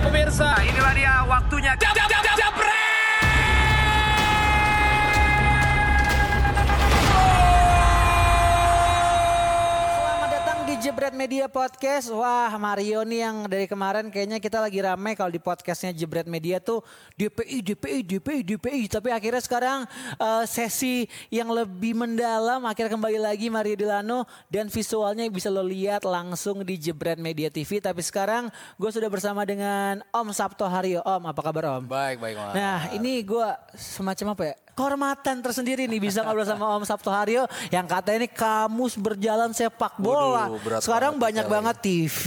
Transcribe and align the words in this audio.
Pemirsa, 0.00 0.56
inilah 0.64 0.94
dia 0.96 1.14
waktunya. 1.28 1.72
Jab, 1.76 1.92
jab, 1.92 2.19
Jebret 11.00 11.16
Media 11.16 11.48
Podcast. 11.48 12.12
Wah 12.12 12.52
Mario 12.60 13.00
nih 13.08 13.24
yang 13.24 13.48
dari 13.48 13.64
kemarin 13.64 14.12
kayaknya 14.12 14.36
kita 14.36 14.60
lagi 14.60 14.84
rame 14.84 15.16
kalau 15.16 15.32
di 15.32 15.40
podcastnya 15.40 15.96
Jebret 15.96 16.28
Media 16.28 16.60
tuh 16.60 16.84
DPI, 17.16 17.72
DPI, 17.72 18.04
DPI, 18.04 18.40
DPI. 18.44 18.84
Tapi 18.84 19.08
akhirnya 19.08 19.40
sekarang 19.40 19.88
eh, 20.20 20.44
sesi 20.44 21.08
yang 21.32 21.48
lebih 21.56 21.96
mendalam 21.96 22.60
akhirnya 22.68 23.00
kembali 23.00 23.16
lagi 23.16 23.48
Mario 23.48 23.80
Delano 23.80 24.28
dan 24.52 24.68
visualnya 24.68 25.24
bisa 25.32 25.48
lo 25.48 25.64
lihat 25.64 26.04
langsung 26.04 26.68
di 26.68 26.76
Jebret 26.76 27.16
Media 27.16 27.48
TV. 27.48 27.80
Tapi 27.80 28.04
sekarang 28.04 28.52
gue 28.76 28.90
sudah 28.92 29.08
bersama 29.08 29.48
dengan 29.48 30.04
Om 30.12 30.36
Sabto 30.36 30.68
Haryo. 30.68 31.00
Om 31.00 31.32
apa 31.32 31.40
kabar 31.40 31.80
Om? 31.80 31.88
Baik, 31.88 32.20
baik, 32.20 32.36
Mas. 32.36 32.52
Nah 32.52 32.92
ini 32.92 33.24
gue 33.24 33.48
semacam 33.72 34.36
apa 34.36 34.42
ya? 34.52 34.56
Kehormatan 34.80 35.44
tersendiri 35.44 35.84
nih 35.84 36.00
bisa 36.00 36.24
ngobrol 36.24 36.48
sama 36.48 36.72
Om 36.80 36.88
Sabto 36.88 37.12
Haryo 37.12 37.44
yang 37.68 37.84
katanya 37.84 38.24
ini 38.24 38.32
kamus 38.32 38.96
berjalan 38.96 39.52
sepak 39.52 40.00
bola. 40.00 40.48
Waduh, 40.48 40.80
Sekarang 40.80 41.20
banyak 41.20 41.44
banget 41.44 41.76
TV, 41.84 42.22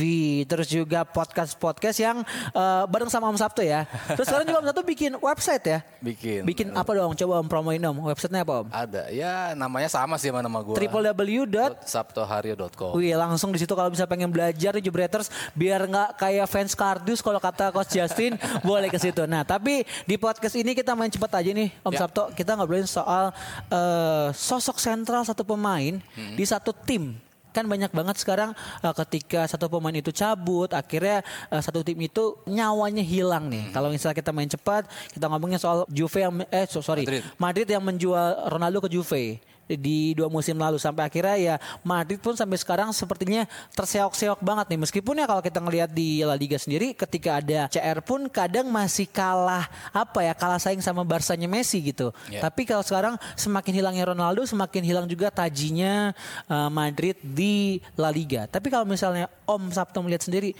terus 0.45 0.69
juga 0.69 1.01
podcast-podcast 1.01 1.97
yang 1.97 2.21
eh, 2.53 2.83
bareng 2.85 3.09
sama 3.09 3.33
Om 3.33 3.41
Sabto 3.41 3.65
ya. 3.65 3.89
Terus 4.13 4.29
sekarang 4.29 4.45
juga 4.45 4.61
Om 4.61 4.67
Sabto 4.69 4.85
bikin 4.85 5.17
website 5.17 5.65
ya. 5.65 5.79
Bikin. 5.97 6.45
Bikin 6.45 6.67
apa 6.77 6.93
dong? 6.93 7.17
Coba 7.17 7.41
Om 7.41 7.49
promoin 7.49 7.81
Om. 7.81 8.05
Websitenya 8.13 8.45
apa 8.45 8.53
Om? 8.61 8.67
Ada. 8.69 9.01
Ya 9.09 9.57
namanya 9.57 9.89
sama 9.89 10.21
sih 10.21 10.29
sama 10.29 10.45
nama 10.45 10.61
gue. 10.61 10.77
www. 10.77 11.57
Sabtoharyo.com. 11.81 13.01
Wih 13.01 13.17
langsung 13.17 13.49
di 13.49 13.57
situ 13.57 13.73
kalau 13.73 13.89
bisa 13.89 14.05
pengen 14.05 14.29
belajar 14.29 14.77
di 14.77 14.85
Jebreters 14.85 15.33
biar 15.57 15.89
nggak 15.89 16.21
kayak 16.21 16.45
fans 16.45 16.77
kardus 16.77 17.25
kalau 17.25 17.41
kata 17.41 17.73
Coach 17.73 17.97
Justin 17.97 18.37
boleh 18.67 18.93
ke 18.93 19.01
situ. 19.01 19.25
Nah 19.25 19.41
tapi 19.41 19.81
di 20.05 20.21
podcast 20.21 20.53
ini 20.53 20.77
kita 20.77 20.93
main 20.93 21.09
cepat 21.09 21.41
aja 21.41 21.49
nih 21.49 21.73
Om 21.81 21.89
Ya. 21.89 21.99
Sabto 22.03 22.23
kita 22.35 22.42
ngobrolin 22.45 22.83
soal 22.83 23.31
eh, 23.69 24.27
sosok 24.29 24.75
sentral 24.75 25.23
satu 25.23 25.41
pemain 25.41 26.03
Hmm. 26.13 26.35
di 26.35 26.43
satu 26.43 26.75
tim. 26.75 27.15
Kan 27.53 27.69
banyak 27.69 27.89
banget 27.89 28.17
sekarang 28.17 28.51
eh, 28.81 28.93
ketika 28.99 29.45
satu 29.45 29.69
pemain 29.69 29.93
itu 29.93 30.09
cabut 30.09 30.67
akhirnya 30.69 31.21
eh, 31.47 31.61
satu 31.61 31.79
tim 31.79 31.95
itu 31.97 32.35
nyawanya 32.43 33.01
hilang 33.01 33.47
nih. 33.47 33.69
Hmm. 33.69 33.73
Kalau 33.73 33.87
misalnya 33.87 34.17
kita 34.17 34.31
main 34.31 34.49
cepat 34.49 34.83
kita 35.09 35.25
ngomongin 35.27 35.55
soal 35.55 35.87
Juve 35.87 36.19
yang 36.19 36.33
eh 36.49 36.65
so- 36.65 36.81
sorry 36.81 37.05
Madrid. 37.05 37.23
Madrid 37.37 37.67
yang 37.69 37.81
menjual 37.81 38.49
Ronaldo 38.49 38.81
ke 38.81 38.89
Juve 38.89 39.23
di 39.67 40.11
dua 40.13 40.27
musim 40.27 40.59
lalu 40.59 40.75
sampai 40.75 41.07
akhirnya 41.07 41.37
ya 41.39 41.55
Madrid 41.81 42.19
pun 42.19 42.35
sampai 42.35 42.59
sekarang 42.59 42.91
sepertinya 42.91 43.47
terseok-seok 43.73 44.43
banget 44.43 44.75
nih 44.75 44.79
meskipun 44.83 45.19
ya 45.19 45.25
kalau 45.25 45.39
kita 45.39 45.59
ngelihat 45.63 45.89
di 45.91 46.19
La 46.21 46.35
Liga 46.35 46.59
sendiri 46.59 46.91
ketika 46.91 47.39
ada 47.39 47.71
CR 47.71 47.99
pun 48.03 48.27
kadang 48.27 48.67
masih 48.67 49.07
kalah 49.07 49.67
apa 49.95 50.19
ya 50.23 50.33
kalah 50.35 50.59
saing 50.59 50.83
sama 50.83 51.07
Barsanya 51.07 51.47
Messi 51.47 51.79
gitu 51.79 52.11
Ya. 52.27 52.39
tapi 52.43 52.63
kalau 52.67 52.83
sekarang 52.83 53.15
semakin 53.35 53.73
hilangnya 53.79 54.05
Ronaldo 54.11 54.43
semakin 54.43 54.83
hilang 54.83 55.07
juga 55.07 55.31
tajinya 55.31 56.11
eh, 56.47 56.69
Madrid 56.69 57.15
di 57.23 57.79
La 57.95 58.11
Liga 58.11 58.45
tapi 58.47 58.67
kalau 58.67 58.83
misalnya 58.83 59.31
Om 59.47 59.71
Sabto 59.71 60.03
melihat 60.03 60.27
sendiri 60.27 60.51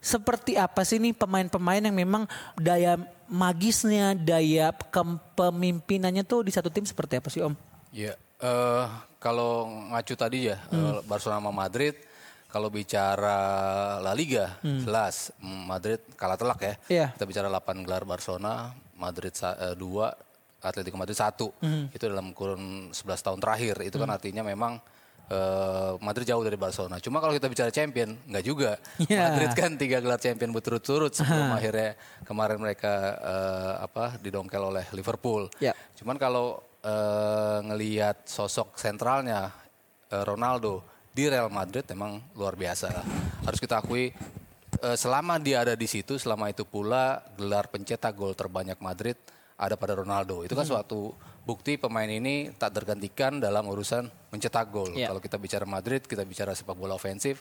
seperti 0.00 0.54
apa 0.54 0.86
sih 0.86 1.02
nih 1.02 1.12
pemain-pemain 1.16 1.82
yang 1.82 1.96
memang 1.96 2.30
daya 2.54 2.94
magisnya, 3.26 4.14
daya 4.14 4.70
kepemimpinannya 4.70 6.22
tuh 6.22 6.46
di 6.46 6.54
satu 6.54 6.70
tim 6.70 6.86
seperti 6.86 7.18
apa 7.18 7.26
sih 7.26 7.42
Om? 7.42 7.54
Ya. 7.90 8.14
Eh, 8.42 8.84
kalau 9.16 9.66
ngacu 9.92 10.14
tadi 10.14 10.50
ya 10.52 10.56
eh, 10.70 11.00
Barcelona 11.04 11.40
sama 11.42 11.52
Madrid. 11.54 11.94
Kalau 12.46 12.72
bicara 12.72 13.36
La 14.00 14.16
Liga, 14.16 14.56
jelas 14.64 15.28
mm, 15.44 15.62
Madrid 15.68 16.00
kalah 16.16 16.40
telak 16.40 16.60
ya. 16.62 16.74
Iya. 16.88 17.06
Kita 17.12 17.28
bicara 17.28 17.52
8 17.52 17.84
gelar 17.84 18.08
Barcelona, 18.08 18.72
Madrid 18.96 19.34
2, 19.36 19.76
Atletico 20.64 20.96
Madrid 20.96 21.18
1. 21.18 21.92
Itu 21.92 22.04
dalam 22.08 22.32
kurun 22.32 22.94
11 22.96 22.96
tahun 22.96 23.38
terakhir. 23.44 23.84
Itu 23.84 24.00
kan 24.00 24.08
artinya 24.08 24.40
memang 24.40 24.80
eh, 25.30 25.92
Madrid 26.00 26.26
jauh 26.26 26.42
dari 26.42 26.58
Barcelona. 26.58 26.96
Cuma 27.02 27.20
kalau 27.22 27.34
kita 27.34 27.46
bicara 27.50 27.70
champion, 27.70 28.16
nggak 28.26 28.44
juga. 28.46 28.72
Iya. 29.04 29.36
Madrid 29.36 29.52
kan 29.54 29.70
tiga 29.76 29.98
gelar 30.00 30.20
champion 30.22 30.50
berturut-turut 30.54 31.12
sebelum 31.18 31.52
akhirnya 31.54 31.94
kemarin 32.24 32.58
mereka 32.58 33.20
eh, 33.20 33.74
apa 33.84 34.18
didongkel 34.22 34.62
oleh 34.62 34.84
Liverpool. 34.94 35.50
Ya. 35.62 35.74
Cuman 35.98 36.16
kalau 36.18 36.65
eh, 36.86 37.58
ngelihat 37.66 38.30
sosok 38.30 38.78
sentralnya 38.78 39.50
eh, 40.06 40.22
Ronaldo 40.22 40.86
di 41.10 41.26
Real 41.26 41.50
Madrid 41.50 41.82
memang 41.90 42.22
luar 42.38 42.54
biasa. 42.54 43.02
Harus 43.42 43.58
kita 43.58 43.82
akui 43.82 44.14
eh, 44.78 44.96
selama 44.96 45.42
dia 45.42 45.66
ada 45.66 45.74
di 45.74 45.88
situ, 45.90 46.14
selama 46.14 46.46
itu 46.52 46.62
pula 46.62 47.26
gelar 47.34 47.66
pencetak 47.66 48.14
gol 48.14 48.38
terbanyak 48.38 48.78
Madrid 48.78 49.18
ada 49.56 49.74
pada 49.74 49.96
Ronaldo. 49.96 50.44
Itu 50.44 50.54
kan 50.54 50.68
suatu 50.68 51.16
bukti 51.42 51.80
pemain 51.80 52.08
ini 52.08 52.52
tak 52.54 52.76
tergantikan 52.76 53.40
dalam 53.40 53.64
urusan 53.66 54.06
mencetak 54.28 54.68
gol. 54.68 54.92
Ya. 54.92 55.08
Kalau 55.08 55.22
kita 55.22 55.40
bicara 55.40 55.64
Madrid, 55.64 56.04
kita 56.04 56.22
bicara 56.28 56.52
sepak 56.52 56.76
bola 56.76 56.92
ofensif, 56.92 57.40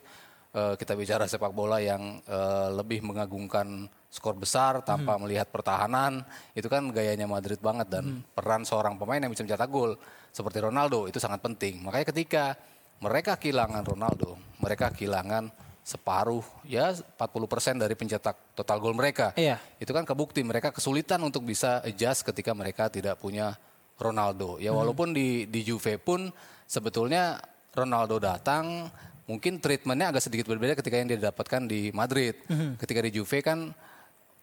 eh, 0.55 0.73
kita 0.79 0.95
bicara 0.95 1.27
sepak 1.27 1.51
bola 1.51 1.83
yang 1.83 2.23
eh, 2.23 2.69
lebih 2.71 3.03
mengagungkan 3.03 3.91
skor 4.07 4.39
besar 4.39 4.79
tanpa 4.87 5.19
melihat 5.19 5.51
pertahanan, 5.51 6.23
itu 6.55 6.71
kan 6.71 6.87
gayanya 6.95 7.27
Madrid 7.27 7.59
banget 7.59 7.91
dan 7.91 8.23
peran 8.31 8.63
seorang 8.63 8.95
pemain 8.95 9.19
yang 9.19 9.27
bisa 9.27 9.43
mencetak 9.43 9.67
gol 9.67 9.99
seperti 10.31 10.63
Ronaldo 10.63 11.11
itu 11.11 11.19
sangat 11.19 11.43
penting. 11.43 11.83
Makanya 11.83 12.15
ketika 12.15 12.55
mereka 13.03 13.35
kehilangan 13.35 13.83
Ronaldo, 13.83 14.39
mereka 14.63 14.87
kehilangan 14.95 15.51
separuh 15.85 16.41
ya 16.65 16.95
40% 16.95 17.77
dari 17.77 17.93
pencetak 17.93 18.57
total 18.57 18.81
gol 18.81 18.97
mereka. 18.97 19.35
Iya. 19.37 19.61
Itu 19.77 19.93
kan 19.93 20.01
kebukti 20.01 20.41
mereka 20.41 20.73
kesulitan 20.73 21.21
untuk 21.21 21.45
bisa 21.45 21.83
adjust 21.85 22.25
ketika 22.25 22.55
mereka 22.57 22.89
tidak 22.89 23.21
punya 23.21 23.53
Ronaldo. 24.01 24.57
Ya 24.57 24.73
walaupun 24.73 25.13
di 25.13 25.45
di 25.45 25.61
Juve 25.61 26.01
pun 26.01 26.33
sebetulnya 26.65 27.37
Ronaldo 27.75 28.17
datang 28.17 28.89
mungkin 29.25 29.57
treatmentnya 29.57 30.13
agak 30.13 30.23
sedikit 30.29 30.45
berbeda 30.49 30.77
ketika 30.77 30.95
yang 30.97 31.09
dia 31.09 31.19
dapatkan 31.29 31.65
di 31.65 31.89
Madrid. 31.91 32.37
Ketika 32.77 32.99
di 33.01 33.11
Juve 33.13 33.41
kan 33.41 33.73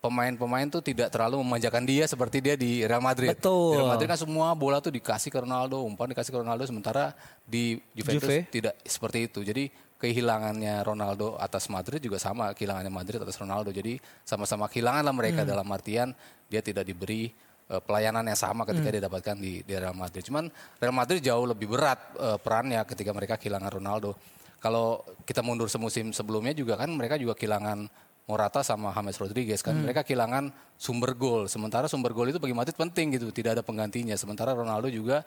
pemain-pemain 0.02 0.66
tuh 0.66 0.82
tidak 0.82 1.14
terlalu 1.14 1.38
memanjakan 1.46 1.86
dia 1.86 2.10
seperti 2.10 2.42
dia 2.42 2.58
di 2.58 2.82
Real 2.82 2.98
Madrid. 2.98 3.38
Betul. 3.38 3.70
Di 3.70 3.76
Real 3.78 3.92
Madrid 3.94 4.08
kan 4.10 4.18
semua 4.18 4.50
bola 4.58 4.82
tuh 4.82 4.90
dikasih 4.90 5.30
ke 5.30 5.38
Ronaldo, 5.38 5.86
umpan 5.86 6.10
dikasih 6.10 6.34
ke 6.34 6.38
Ronaldo 6.42 6.66
sementara 6.66 7.14
di 7.46 7.78
Juventus 7.94 8.26
Juve. 8.26 8.50
tidak 8.50 8.74
seperti 8.82 9.30
itu. 9.30 9.46
Jadi 9.46 9.70
kehilangannya 10.02 10.82
Ronaldo 10.82 11.38
atas 11.38 11.70
Madrid 11.70 12.02
juga 12.02 12.18
sama 12.18 12.50
kehilangannya 12.50 12.90
Madrid 12.90 13.22
atas 13.22 13.38
Ronaldo. 13.38 13.70
Jadi 13.70 14.02
sama-sama 14.26 14.66
kehilangan 14.66 15.06
lah 15.06 15.14
mereka 15.14 15.46
dalam 15.46 15.70
artian 15.70 16.10
dia 16.50 16.58
tidak 16.58 16.82
diberi 16.82 17.30
eh, 17.70 17.78
pelayanan 17.78 18.26
yang 18.26 18.34
sama 18.34 18.66
ketika 18.66 18.90
dia 18.90 19.06
dapatkan 19.06 19.38
di, 19.38 19.62
di 19.62 19.72
Real 19.78 19.94
Madrid. 19.94 20.26
Cuman 20.26 20.50
Real 20.82 20.90
Madrid 20.98 21.22
jauh 21.22 21.46
lebih 21.46 21.70
berat 21.70 22.18
eh, 22.18 22.38
perannya 22.42 22.82
ketika 22.90 23.14
mereka 23.14 23.38
kehilangan 23.38 23.78
Ronaldo. 23.78 24.18
Kalau 24.62 25.02
kita 25.26 25.42
mundur 25.42 25.66
semusim 25.66 26.14
sebelumnya 26.14 26.54
juga 26.54 26.78
kan 26.78 26.86
mereka 26.86 27.18
juga 27.18 27.34
kehilangan 27.34 27.90
Morata 28.22 28.62
sama 28.62 28.94
James 28.94 29.18
Rodriguez 29.18 29.58
kan 29.66 29.74
mereka 29.74 30.06
kehilangan 30.06 30.54
sumber 30.78 31.18
gol. 31.18 31.50
Sementara 31.50 31.90
sumber 31.90 32.14
gol 32.14 32.30
itu 32.30 32.38
bagi 32.38 32.54
Madrid 32.54 32.78
penting 32.78 33.18
gitu, 33.18 33.34
tidak 33.34 33.58
ada 33.58 33.62
penggantinya. 33.66 34.14
Sementara 34.14 34.54
Ronaldo 34.54 34.86
juga 34.86 35.26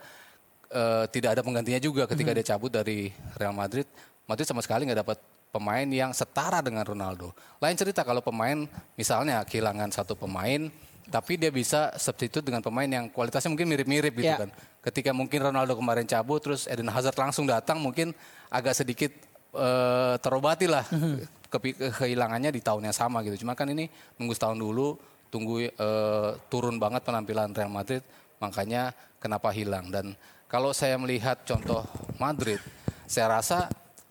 eh, 0.72 1.06
tidak 1.12 1.36
ada 1.36 1.42
penggantinya 1.44 1.84
juga 1.84 2.08
ketika 2.08 2.32
dia 2.32 2.56
cabut 2.56 2.72
dari 2.72 3.12
Real 3.36 3.52
Madrid. 3.52 3.84
Madrid 4.24 4.48
sama 4.48 4.64
sekali 4.64 4.88
nggak 4.88 5.04
dapat 5.04 5.20
pemain 5.52 5.88
yang 5.88 6.16
setara 6.16 6.64
dengan 6.64 6.88
Ronaldo. 6.88 7.36
Lain 7.60 7.76
cerita 7.76 8.08
kalau 8.08 8.24
pemain 8.24 8.64
misalnya 8.96 9.44
kehilangan 9.44 9.92
satu 9.92 10.16
pemain, 10.16 10.72
tapi 11.12 11.36
dia 11.36 11.52
bisa 11.52 11.94
substitute 12.00 12.44
dengan 12.44 12.64
pemain 12.64 12.88
yang 12.88 13.12
kualitasnya 13.12 13.52
mungkin 13.52 13.68
mirip-mirip 13.70 14.16
gitu 14.16 14.32
Ya. 14.32 14.40
kan. 14.40 14.52
Ketika 14.86 15.10
mungkin 15.18 15.42
Ronaldo 15.42 15.74
kemarin 15.74 16.06
cabut, 16.06 16.38
terus 16.46 16.70
Eden 16.70 16.94
Hazard 16.94 17.18
langsung 17.18 17.50
datang, 17.50 17.82
mungkin 17.82 18.14
agak 18.54 18.78
sedikit 18.78 19.10
eh, 19.58 20.16
terobati 20.22 20.70
lah 20.70 20.86
kepi- 21.54 21.74
kehilangannya 21.74 22.54
di 22.54 22.62
tahun 22.62 22.86
yang 22.86 22.94
sama 22.94 23.26
gitu. 23.26 23.42
Cuma 23.42 23.58
kan 23.58 23.66
ini 23.74 23.90
nunggu 24.22 24.38
setahun 24.38 24.62
dulu, 24.62 24.94
tunggu 25.34 25.66
eh, 25.66 26.32
turun 26.54 26.78
banget 26.78 27.02
penampilan 27.02 27.50
Real 27.58 27.74
Madrid, 27.74 28.06
makanya 28.38 28.94
kenapa 29.18 29.50
hilang. 29.50 29.90
Dan 29.90 30.14
kalau 30.46 30.70
saya 30.70 31.02
melihat 31.02 31.42
contoh 31.50 31.82
Madrid, 32.22 32.62
saya 33.10 33.42
rasa 33.42 33.66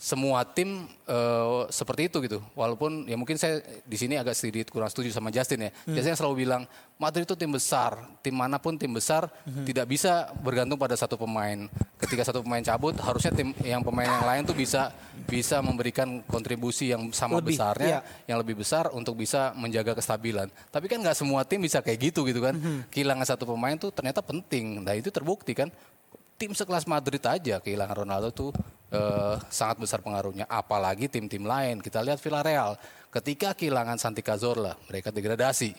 semua 0.04 0.44
tim 0.44 0.84
eh, 1.08 1.62
seperti 1.72 2.12
itu 2.12 2.20
gitu. 2.28 2.44
Walaupun 2.52 3.08
ya 3.08 3.16
mungkin 3.16 3.40
saya 3.40 3.64
di 3.88 3.96
sini 3.96 4.20
agak 4.20 4.36
sedikit 4.36 4.68
kurang 4.68 4.92
setuju 4.92 5.08
sama 5.08 5.32
Justin 5.32 5.64
ya. 5.64 5.70
Biasanya 5.88 6.20
selalu 6.20 6.44
bilang 6.44 6.68
Madrid 7.00 7.24
itu 7.24 7.32
tim 7.32 7.48
besar, 7.48 7.96
tim 8.20 8.36
mana 8.36 8.60
pun 8.60 8.76
tim 8.76 8.92
besar 8.92 9.32
tidak 9.64 9.88
bisa 9.88 10.28
bergantung 10.44 10.76
pada 10.76 10.92
satu 10.92 11.16
pemain. 11.16 11.72
Ketika 11.96 12.20
satu 12.20 12.44
pemain 12.44 12.60
cabut, 12.60 12.92
harusnya 13.00 13.32
tim 13.32 13.56
yang 13.64 13.80
pemain 13.80 14.04
yang 14.04 14.28
lain 14.28 14.42
tuh 14.44 14.52
bisa 14.52 14.92
bisa 15.24 15.64
memberikan 15.64 16.20
kontribusi 16.28 16.92
yang 16.92 17.08
sama 17.16 17.40
Lebih, 17.40 17.56
besarnya, 17.56 18.04
iya. 18.04 18.28
yang 18.28 18.36
lebih 18.44 18.60
besar 18.60 18.92
untuk 18.92 19.16
bisa 19.16 19.56
menjaga 19.56 19.96
kestabilan. 19.96 20.52
Tapi 20.68 20.84
kan 20.84 21.00
nggak 21.00 21.16
semua 21.16 21.48
tim 21.48 21.64
bisa 21.64 21.80
kayak 21.80 22.12
gitu 22.12 22.28
gitu 22.28 22.44
kan. 22.44 22.52
Kehilangan 22.92 23.24
satu 23.24 23.48
pemain 23.48 23.80
tuh 23.80 23.88
ternyata 23.88 24.20
penting. 24.20 24.84
Nah 24.84 24.92
itu 24.92 25.08
terbukti 25.08 25.56
kan. 25.56 25.72
Tim 26.34 26.50
sekelas 26.50 26.84
Madrid 26.90 27.22
aja 27.24 27.62
kehilangan 27.62 28.04
Ronaldo 28.04 28.28
tuh 28.34 28.50
eh, 28.94 29.34
sangat 29.50 29.82
besar 29.82 29.98
pengaruhnya. 30.00 30.46
Apalagi 30.46 31.10
tim-tim 31.10 31.42
lain. 31.42 31.82
Kita 31.82 31.98
lihat 32.00 32.22
Villarreal, 32.22 32.78
ketika 33.10 33.52
kehilangan 33.52 33.98
Santi 33.98 34.22
Cazorla, 34.22 34.78
mereka 34.86 35.10
degradasi. 35.10 35.74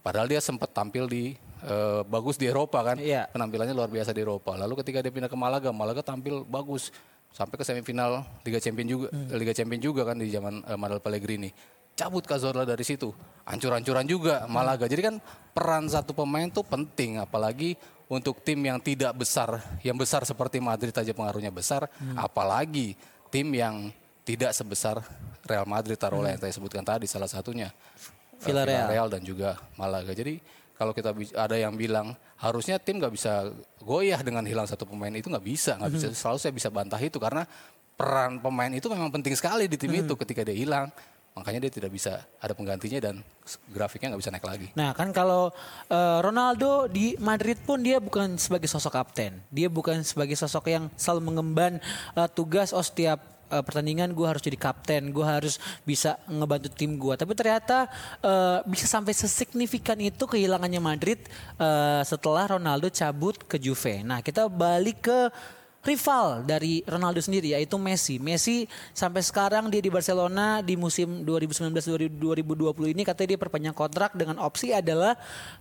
Padahal 0.00 0.26
dia 0.26 0.40
sempat 0.40 0.72
tampil 0.72 1.04
di 1.04 1.24
eh, 1.64 2.00
bagus 2.04 2.40
di 2.40 2.48
Eropa 2.48 2.80
kan, 2.84 2.96
Iya. 3.00 3.28
penampilannya 3.28 3.72
luar 3.76 3.88
biasa 3.92 4.12
di 4.12 4.20
Eropa. 4.24 4.56
Lalu 4.56 4.80
ketika 4.84 5.04
dia 5.04 5.12
pindah 5.12 5.28
ke 5.28 5.36
Malaga, 5.36 5.68
Malaga 5.72 6.00
tampil 6.00 6.44
bagus 6.44 6.88
sampai 7.34 7.58
ke 7.58 7.64
semifinal 7.66 8.22
Liga 8.46 8.62
Champion 8.62 8.86
juga, 8.86 9.08
Liga 9.34 9.50
Champion 9.50 9.80
juga 9.82 10.02
kan 10.06 10.16
di 10.16 10.28
zaman 10.30 10.60
eh, 10.64 10.76
Manuel 10.76 11.00
Pellegrini. 11.00 11.50
Cabut 11.94 12.26
Cazorla 12.26 12.66
dari 12.66 12.82
situ, 12.82 13.14
hancur-hancuran 13.46 14.02
juga 14.02 14.50
Malaga. 14.50 14.90
Jadi 14.90 15.02
kan 15.02 15.14
peran 15.54 15.86
satu 15.86 16.10
pemain 16.10 16.50
tuh 16.50 16.66
penting, 16.66 17.22
apalagi 17.22 17.78
untuk 18.10 18.42
tim 18.42 18.58
yang 18.58 18.82
tidak 18.82 19.14
besar, 19.14 19.62
yang 19.86 19.94
besar 19.94 20.26
seperti 20.26 20.58
Madrid 20.58 20.90
aja 20.90 21.14
pengaruhnya 21.14 21.54
besar, 21.54 21.86
apalagi 22.18 22.98
tim 23.30 23.46
yang 23.54 23.94
tidak 24.26 24.50
sebesar 24.56 25.04
Real 25.44 25.68
Madrid 25.68 26.00
taruhlah 26.00 26.32
yang 26.34 26.40
saya 26.40 26.56
sebutkan 26.56 26.80
tadi 26.80 27.04
salah 27.04 27.28
satunya 27.28 27.68
eh, 27.68 28.42
Villarreal. 28.42 28.88
Villarreal 28.88 29.08
dan 29.12 29.22
juga 29.22 29.50
Malaga. 29.76 30.16
Jadi 30.16 30.40
kalau 30.74 30.96
kita 30.96 31.12
ada 31.36 31.54
yang 31.54 31.76
bilang 31.76 32.16
harusnya 32.40 32.80
tim 32.80 32.98
nggak 32.98 33.12
bisa 33.12 33.52
goyah 33.84 34.18
dengan 34.24 34.42
hilang 34.42 34.64
satu 34.66 34.88
pemain 34.88 35.12
itu 35.12 35.28
nggak 35.28 35.44
bisa, 35.44 35.76
nggak 35.78 35.92
bisa. 35.92 36.06
Selalu 36.16 36.38
saya 36.40 36.52
bisa 36.56 36.68
bantah 36.72 36.98
itu 36.98 37.20
karena 37.20 37.44
peran 37.94 38.42
pemain 38.42 38.72
itu 38.72 38.90
memang 38.90 39.12
penting 39.12 39.38
sekali 39.38 39.70
di 39.70 39.78
tim 39.78 39.92
itu 39.94 40.16
ketika 40.18 40.42
dia 40.42 40.56
hilang. 40.56 40.88
Makanya 41.34 41.66
dia 41.66 41.72
tidak 41.82 41.90
bisa 41.90 42.22
ada 42.38 42.54
penggantinya 42.54 43.10
dan 43.10 43.18
grafiknya 43.66 44.14
nggak 44.14 44.22
bisa 44.22 44.30
naik 44.30 44.46
lagi. 44.46 44.68
Nah 44.78 44.94
kan 44.94 45.10
kalau 45.10 45.50
eh, 45.90 46.18
Ronaldo 46.22 46.86
di 46.86 47.18
Madrid 47.18 47.58
pun 47.58 47.82
dia 47.82 47.98
bukan 47.98 48.38
sebagai 48.38 48.70
sosok 48.70 48.94
kapten. 48.94 49.42
Dia 49.50 49.66
bukan 49.66 50.06
sebagai 50.06 50.38
sosok 50.38 50.70
yang 50.70 50.86
selalu 50.94 51.34
mengemban 51.34 51.82
eh, 52.14 52.28
tugas 52.30 52.70
oh 52.70 52.86
setiap 52.86 53.18
eh, 53.50 53.62
pertandingan 53.66 54.14
gue 54.14 54.22
harus 54.30 54.46
jadi 54.46 54.54
kapten, 54.54 55.10
gue 55.10 55.26
harus 55.26 55.58
bisa 55.82 56.22
ngebantu 56.30 56.70
tim 56.70 56.94
gue. 56.94 57.18
Tapi 57.18 57.34
ternyata 57.34 57.90
eh, 58.22 58.62
bisa 58.70 58.86
sampai 58.86 59.10
sesignifikan 59.10 59.98
itu 59.98 60.30
kehilangannya 60.30 60.78
Madrid 60.78 61.18
eh, 61.58 62.02
setelah 62.06 62.46
Ronaldo 62.46 62.86
cabut 62.94 63.42
ke 63.42 63.58
Juve. 63.58 64.06
Nah 64.06 64.22
kita 64.22 64.46
balik 64.46 65.10
ke 65.10 65.34
rival 65.84 66.42
dari 66.42 66.80
Ronaldo 66.88 67.20
sendiri 67.20 67.52
yaitu 67.52 67.76
Messi. 67.76 68.16
Messi 68.16 68.64
sampai 68.96 69.20
sekarang 69.20 69.68
dia 69.68 69.84
di 69.84 69.92
Barcelona 69.92 70.64
di 70.64 70.74
musim 70.74 71.22
2019-2020 71.22 72.96
ini 72.96 73.02
katanya 73.04 73.28
dia 73.36 73.40
perpanjang 73.40 73.76
kontrak 73.76 74.16
dengan 74.16 74.40
opsi 74.40 74.72
adalah 74.72 75.14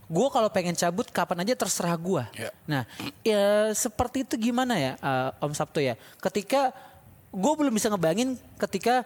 gue 0.08 0.28
kalau 0.31 0.50
pengen 0.50 0.74
cabut 0.74 1.08
kapan 1.12 1.44
aja 1.44 1.54
terserah 1.60 1.96
gue. 2.00 2.24
Ya. 2.40 2.50
Nah 2.66 2.84
ya, 3.22 3.75
seperti 3.75 4.24
itu 4.24 4.40
gimana 4.40 4.80
ya 4.80 4.96
eh, 4.96 5.44
Om 5.44 5.54
Sabto 5.54 5.84
ya? 5.84 6.00
Ketika 6.24 6.72
gue 7.34 7.54
belum 7.60 7.74
bisa 7.74 7.90
ngebayangin 7.92 8.40
ketika 8.62 9.04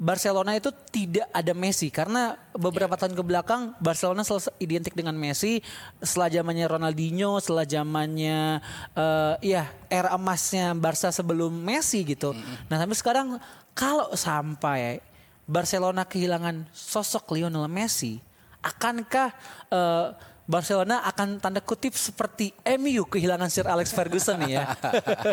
Barcelona 0.00 0.56
itu 0.56 0.72
tidak 0.88 1.28
ada 1.28 1.52
Messi 1.52 1.92
karena 1.92 2.32
beberapa 2.56 2.96
tahun 2.96 3.12
ke 3.12 3.20
belakang 3.20 3.76
Barcelona 3.84 4.24
selalu 4.24 4.48
identik 4.56 4.96
dengan 4.96 5.12
Messi 5.12 5.60
setelah 6.00 6.32
zamannya 6.40 6.64
Ronaldinho, 6.64 7.36
setelah 7.36 7.68
zamannya 7.68 8.64
eh, 8.96 9.34
ya 9.44 9.68
era 9.92 10.16
emasnya 10.16 10.72
Barca 10.72 11.12
sebelum 11.12 11.52
Messi 11.52 12.00
gitu. 12.08 12.32
Nah, 12.72 12.80
tapi 12.80 12.96
sekarang 12.96 13.36
kalau 13.76 14.08
sampai 14.16 15.04
Barcelona 15.44 16.08
kehilangan 16.08 16.72
sosok 16.72 17.36
Lionel 17.36 17.68
Messi, 17.68 18.24
akankah 18.64 19.36
eh, 19.68 20.16
Barcelona 20.48 21.04
akan 21.12 21.44
tanda 21.44 21.60
kutip 21.60 21.92
seperti 21.92 22.56
MU 22.80 23.04
kehilangan 23.04 23.52
Sir 23.52 23.68
Alex 23.68 23.92
Ferguson 23.92 24.48
nih 24.48 24.56
ya? 24.56 24.64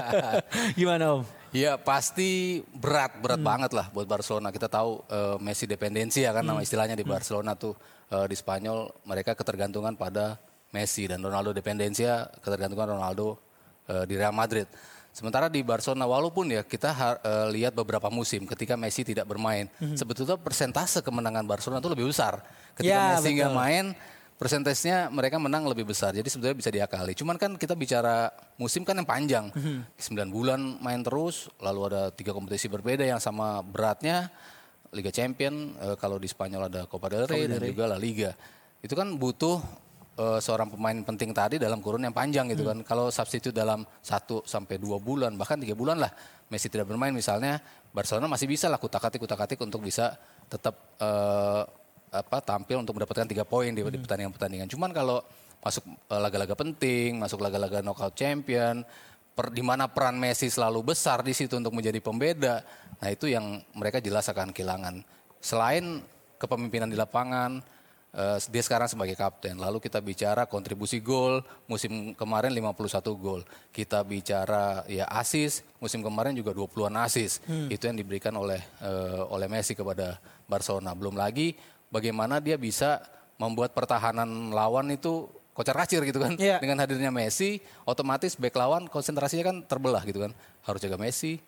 Gimana 0.78 1.24
Om? 1.24 1.37
Ya 1.56 1.80
pasti 1.80 2.60
berat 2.76 3.24
berat 3.24 3.40
banget 3.40 3.72
lah 3.72 3.88
buat 3.96 4.04
Barcelona. 4.04 4.52
Kita 4.52 4.68
tahu 4.68 5.04
eh, 5.08 5.38
Messi 5.40 5.64
dependensi 5.64 6.24
ya 6.24 6.36
kan 6.36 6.44
nama 6.44 6.60
istilahnya 6.60 6.96
di 6.98 7.08
Barcelona 7.08 7.56
tuh 7.56 7.76
eh, 8.12 8.28
di 8.28 8.36
Spanyol 8.36 8.92
mereka 9.08 9.32
ketergantungan 9.32 9.96
pada 9.96 10.36
Messi 10.76 11.08
dan 11.08 11.24
Ronaldo 11.24 11.56
dependensi 11.56 12.04
ya 12.04 12.28
ketergantungan 12.44 13.00
Ronaldo 13.00 13.40
eh, 13.88 14.04
di 14.04 14.20
Real 14.20 14.36
Madrid. 14.36 14.68
Sementara 15.16 15.50
di 15.50 15.66
Barcelona 15.66 16.06
walaupun 16.06 16.52
ya 16.52 16.62
kita 16.62 16.92
eh, 17.24 17.48
lihat 17.56 17.74
beberapa 17.74 18.12
musim 18.12 18.44
ketika 18.44 18.76
Messi 18.76 19.08
tidak 19.08 19.26
bermain, 19.26 19.72
sebetulnya 19.96 20.36
persentase 20.36 21.00
kemenangan 21.00 21.48
Barcelona 21.48 21.80
itu 21.80 21.90
lebih 21.90 22.12
besar. 22.12 22.44
Ketika 22.76 22.92
Ya, 22.92 23.04
Messi 23.18 23.34
nggak 23.34 23.56
main 23.56 23.86
persentasenya 24.38 25.10
mereka 25.10 25.42
menang 25.42 25.66
lebih 25.66 25.90
besar. 25.90 26.14
Jadi 26.14 26.30
sebenarnya 26.30 26.58
bisa 26.58 26.70
diakali. 26.70 27.18
Cuman 27.18 27.36
kan 27.42 27.58
kita 27.58 27.74
bicara 27.74 28.30
musim 28.62 28.86
kan 28.86 28.94
yang 28.94 29.10
panjang. 29.10 29.50
9 29.98 30.30
bulan 30.30 30.78
main 30.78 31.02
terus, 31.02 31.50
lalu 31.58 31.90
ada 31.94 32.14
tiga 32.14 32.32
kompetisi 32.32 32.70
berbeda 32.70 33.04
yang 33.04 33.18
sama 33.18 33.66
beratnya. 33.66 34.30
Liga 34.94 35.12
Champion, 35.12 35.76
eh, 35.84 35.96
kalau 36.00 36.16
di 36.16 36.32
Spanyol 36.32 36.72
ada 36.72 36.82
Copa 36.88 37.12
del 37.12 37.28
Rey 37.28 37.50
dan 37.50 37.60
juga 37.60 37.92
La 37.92 38.00
Liga. 38.00 38.32
Itu 38.80 38.96
kan 38.96 39.20
butuh 39.20 39.60
eh, 40.16 40.40
seorang 40.40 40.72
pemain 40.72 40.96
penting 41.04 41.34
tadi 41.36 41.60
dalam 41.60 41.82
kurun 41.82 42.06
yang 42.06 42.16
panjang 42.16 42.48
gitu 42.54 42.64
kan. 42.64 42.86
Kalau 42.86 43.10
substitute 43.12 43.58
dalam 43.58 43.84
1 44.06 44.48
sampai 44.48 44.78
2 44.80 45.02
bulan, 45.02 45.34
bahkan 45.36 45.60
tiga 45.60 45.74
bulan 45.76 45.98
lah 46.00 46.14
Messi 46.48 46.72
tidak 46.72 46.88
bermain 46.88 47.12
misalnya, 47.12 47.60
Barcelona 47.92 48.32
masih 48.32 48.48
bisa 48.48 48.72
lah 48.72 48.80
kutak-atik 48.80 49.20
kutak-atik 49.20 49.60
untuk 49.60 49.84
bisa 49.84 50.16
tetap 50.48 50.96
eh, 51.02 51.64
apa 52.12 52.40
tampil 52.40 52.80
untuk 52.80 52.96
mendapatkan 52.96 53.28
tiga 53.28 53.44
poin 53.44 53.72
di, 53.72 53.84
di 53.84 54.00
pertandingan-pertandingan. 54.00 54.68
Cuman 54.72 54.92
kalau 54.96 55.20
masuk 55.62 55.84
eh, 55.88 56.22
laga-laga 56.22 56.56
penting, 56.56 57.20
masuk 57.20 57.44
laga-laga 57.44 57.84
knockout 57.84 58.16
champion, 58.16 58.86
per, 59.36 59.52
di 59.52 59.62
mana 59.62 59.86
peran 59.92 60.16
Messi 60.16 60.48
selalu 60.48 60.96
besar 60.96 61.22
di 61.22 61.36
situ 61.36 61.60
untuk 61.60 61.76
menjadi 61.76 62.00
pembeda. 62.00 62.64
Nah 62.98 63.10
itu 63.12 63.30
yang 63.30 63.62
mereka 63.76 64.00
jelas 64.00 64.26
akan 64.32 64.56
kehilangan. 64.56 65.04
Selain 65.38 66.02
kepemimpinan 66.42 66.90
di 66.90 66.98
lapangan, 66.98 67.62
eh, 68.16 68.38
dia 68.50 68.64
sekarang 68.64 68.88
sebagai 68.88 69.14
kapten. 69.14 69.60
Lalu 69.60 69.84
kita 69.84 70.00
bicara 70.00 70.48
kontribusi 70.48 71.04
gol, 71.04 71.44
musim 71.68 72.16
kemarin 72.16 72.54
51 72.56 73.14
gol. 73.14 73.42
Kita 73.70 74.02
bicara 74.08 74.88
ya 74.88 75.06
asis, 75.12 75.62
musim 75.78 76.00
kemarin 76.02 76.34
juga 76.34 76.56
20-an 76.56 77.06
asis. 77.06 77.44
Itu 77.70 77.90
yang 77.92 77.98
diberikan 78.00 78.34
oleh 78.40 78.62
eh, 78.82 79.24
oleh 79.28 79.46
Messi 79.52 79.76
kepada 79.76 80.18
Barcelona. 80.48 80.96
Belum 80.98 81.14
lagi 81.14 81.54
bagaimana 81.94 82.40
dia 82.44 82.60
bisa 82.60 83.04
membuat 83.38 83.72
pertahanan 83.72 84.52
lawan 84.52 84.90
itu 84.92 85.30
kocar 85.58 85.74
kacir 85.74 86.06
gitu 86.06 86.22
kan. 86.22 86.38
Iya. 86.38 86.62
Dengan 86.62 86.78
hadirnya 86.86 87.10
Messi, 87.10 87.58
otomatis 87.86 88.38
back 88.38 88.54
lawan 88.54 88.86
konsentrasinya 88.86 89.50
kan 89.50 89.58
terbelah 89.66 90.06
gitu 90.06 90.22
kan. 90.22 90.32
Harus 90.62 90.80
jaga 90.86 90.98
Messi, 91.02 91.42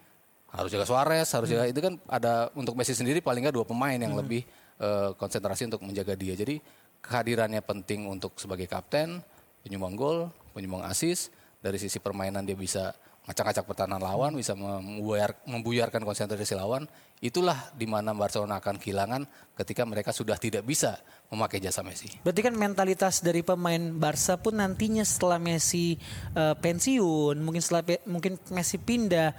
harus 0.50 0.70
jaga 0.74 0.86
Suarez, 0.90 1.30
harus 1.30 1.48
jaga 1.50 1.70
itu 1.70 1.78
kan 1.78 1.94
ada 2.10 2.50
untuk 2.58 2.74
Messi 2.74 2.98
sendiri 2.98 3.22
paling 3.22 3.46
nggak 3.46 3.56
dua 3.56 3.66
pemain 3.70 3.98
yang 3.98 4.18
lebih 4.18 4.42
eh, 4.82 5.12
konsentrasi 5.14 5.70
untuk 5.70 5.86
menjaga 5.86 6.18
dia. 6.18 6.34
Jadi 6.34 6.58
kehadirannya 7.06 7.62
penting 7.62 8.10
untuk 8.10 8.34
sebagai 8.42 8.66
kapten, 8.66 9.22
penyumbang 9.62 9.94
gol, 9.94 10.19
penyumbang 10.58 10.90
asis. 10.90 11.30
Dari 11.60 11.76
sisi 11.76 12.00
permainan 12.00 12.48
dia 12.48 12.56
bisa 12.56 12.96
ngacak-ngacak 13.30 13.62
pertahanan 13.69 14.02
lawan, 14.02 14.33
bisa 14.33 14.57
membuyar, 14.57 15.38
membuyarkan 15.45 16.02
konsentrasi 16.02 16.57
lawan. 16.57 16.90
Itulah 17.21 17.69
di 17.78 17.86
mana 17.86 18.09
Barcelona 18.18 18.57
akan 18.57 18.81
kehilangan 18.81 19.21
ketika 19.54 19.86
mereka 19.86 20.09
sudah 20.09 20.33
tidak 20.42 20.66
bisa 20.66 20.98
memakai 21.30 21.62
jasa 21.62 21.86
Messi. 21.86 22.09
Berarti 22.26 22.42
kan 22.42 22.57
mentalitas 22.57 23.21
dari 23.21 23.45
pemain 23.45 23.94
Barca 23.94 24.42
pun 24.42 24.57
nantinya 24.57 25.06
setelah 25.06 25.38
Messi 25.38 25.94
eh, 26.33 26.56
pensiun, 26.57 27.38
mungkin 27.38 27.62
setelah 27.62 28.02
mungkin 28.09 28.42
Messi 28.50 28.81
pindah. 28.81 29.38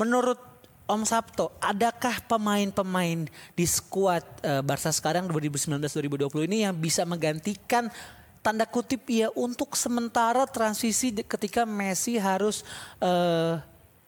Menurut 0.00 0.40
Om 0.84 1.04
Sabto, 1.04 1.56
adakah 1.60 2.24
pemain-pemain 2.24 3.28
di 3.52 3.66
skuad 3.68 4.24
eh, 4.40 4.64
Barca 4.64 4.88
sekarang 4.88 5.28
2019-2020 5.28 6.48
ini 6.48 6.64
yang 6.64 6.72
bisa 6.72 7.04
menggantikan 7.04 7.92
tanda 8.44 8.68
kutip 8.68 9.08
ya 9.08 9.32
untuk 9.32 9.72
sementara 9.72 10.44
transisi 10.44 11.16
ketika 11.16 11.64
Messi 11.64 12.20
harus 12.20 12.60
eh, 13.00 13.56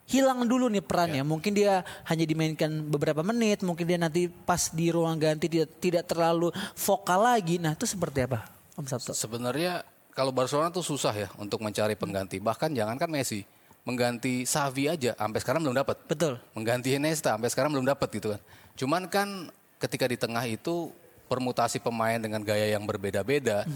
hilang 0.05 0.45
dulu 0.45 0.69
nih 0.69 0.85
perannya. 0.85 1.25
Mungkin 1.25 1.57
dia 1.57 1.81
hanya 2.05 2.29
dimainkan 2.29 2.69
beberapa 2.85 3.25
menit, 3.25 3.65
mungkin 3.65 3.89
dia 3.89 3.97
nanti 3.97 4.29
pas 4.29 4.69
di 4.69 4.93
ruang 4.93 5.17
ganti 5.17 5.49
tidak 5.49 5.73
tidak 5.81 6.05
terlalu 6.05 6.53
vokal 6.77 7.25
lagi. 7.25 7.57
Nah, 7.57 7.73
itu 7.73 7.89
seperti 7.89 8.29
apa, 8.29 8.45
Om 8.77 8.85
Sabto? 8.85 9.17
Sebenarnya 9.17 9.83
kalau 10.13 10.37
Barcelona 10.37 10.69
tuh 10.69 10.85
susah 10.85 11.17
ya 11.17 11.29
untuk 11.41 11.65
mencari 11.65 11.97
pengganti. 11.97 12.37
Bahkan 12.37 12.77
jangankan 12.77 13.09
Messi, 13.09 13.43
mengganti 13.89 14.45
Xavi 14.45 14.85
aja 14.93 15.17
sampai 15.17 15.41
sekarang 15.41 15.61
belum 15.65 15.81
dapat. 15.81 15.97
Betul. 16.05 16.37
Mengganti 16.53 16.93
Iniesta 16.93 17.33
sampai 17.33 17.49
sekarang 17.49 17.73
belum 17.73 17.89
dapat 17.89 18.09
gitu 18.13 18.37
kan. 18.37 18.41
Cuman 18.77 19.09
kan 19.09 19.49
ketika 19.81 20.05
di 20.05 20.21
tengah 20.21 20.45
itu 20.45 20.93
permutasi 21.27 21.83
pemain 21.83 22.23
dengan 22.23 22.39
gaya 22.47 22.79
yang 22.79 22.87
berbeda-beda 22.87 23.67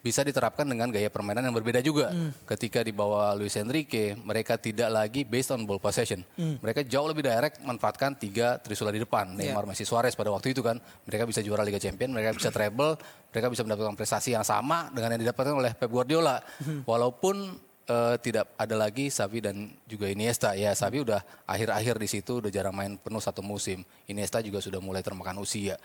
bisa 0.00 0.24
diterapkan 0.24 0.64
dengan 0.64 0.88
gaya 0.88 1.12
permainan 1.12 1.44
yang 1.44 1.52
berbeda 1.52 1.84
juga. 1.84 2.08
Ketika 2.48 2.80
di 2.80 2.88
bawah 2.88 3.36
Luis 3.36 3.52
Enrique, 3.60 4.16
mereka 4.16 4.56
tidak 4.56 4.88
lagi 4.88 5.28
based 5.28 5.52
on 5.52 5.68
ball 5.68 5.76
possession. 5.76 6.24
Mereka 6.36 6.88
jauh 6.88 7.04
lebih 7.04 7.28
direct 7.28 7.60
manfaatkan 7.60 8.16
tiga 8.16 8.56
trisula 8.56 8.88
di 8.88 8.98
depan. 8.98 9.36
Neymar, 9.36 9.68
Messi, 9.68 9.84
Suarez 9.84 10.16
pada 10.16 10.32
waktu 10.32 10.56
itu 10.56 10.64
kan. 10.64 10.80
Mereka 11.04 11.28
bisa 11.28 11.44
juara 11.44 11.60
Liga 11.60 11.76
Champions, 11.76 12.16
mereka 12.16 12.32
bisa 12.32 12.48
treble, 12.48 12.96
mereka 13.28 13.46
bisa 13.52 13.60
mendapatkan 13.60 13.92
prestasi 13.92 14.32
yang 14.32 14.42
sama 14.42 14.88
dengan 14.88 15.12
yang 15.14 15.20
didapatkan 15.28 15.52
oleh 15.52 15.76
Pep 15.76 15.92
Guardiola. 15.92 16.40
Walaupun 16.88 17.60
eh, 17.84 18.16
tidak 18.24 18.56
ada 18.56 18.74
lagi 18.80 19.12
Xavi 19.12 19.38
dan 19.44 19.68
juga 19.84 20.08
Iniesta. 20.08 20.56
Ya 20.56 20.72
Xavi 20.72 21.04
udah 21.04 21.20
akhir-akhir 21.44 22.00
di 22.00 22.08
situ 22.08 22.40
udah 22.40 22.48
jarang 22.48 22.72
main 22.72 22.96
penuh 22.96 23.20
satu 23.20 23.44
musim. 23.44 23.84
Iniesta 24.08 24.40
juga 24.40 24.64
sudah 24.64 24.80
mulai 24.80 25.04
termakan 25.04 25.44
usia. 25.44 25.76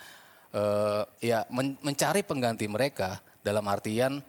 Eh, 0.56 1.04
ya 1.20 1.44
men- 1.52 1.76
mencari 1.84 2.24
pengganti 2.24 2.64
mereka 2.72 3.20
dalam 3.46 3.62
artian 3.70 4.26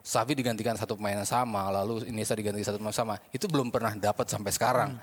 Xavi 0.00 0.32
digantikan 0.32 0.78
satu 0.78 0.96
pemain 0.96 1.18
yang 1.18 1.28
sama, 1.28 1.68
lalu 1.68 2.08
Iniesta 2.08 2.32
digantikan 2.32 2.72
satu 2.72 2.78
pemain 2.80 2.94
yang 2.94 3.00
sama. 3.04 3.14
Itu 3.34 3.50
belum 3.50 3.68
pernah 3.68 3.92
dapat 3.98 4.30
sampai 4.30 4.48
sekarang. 4.54 4.96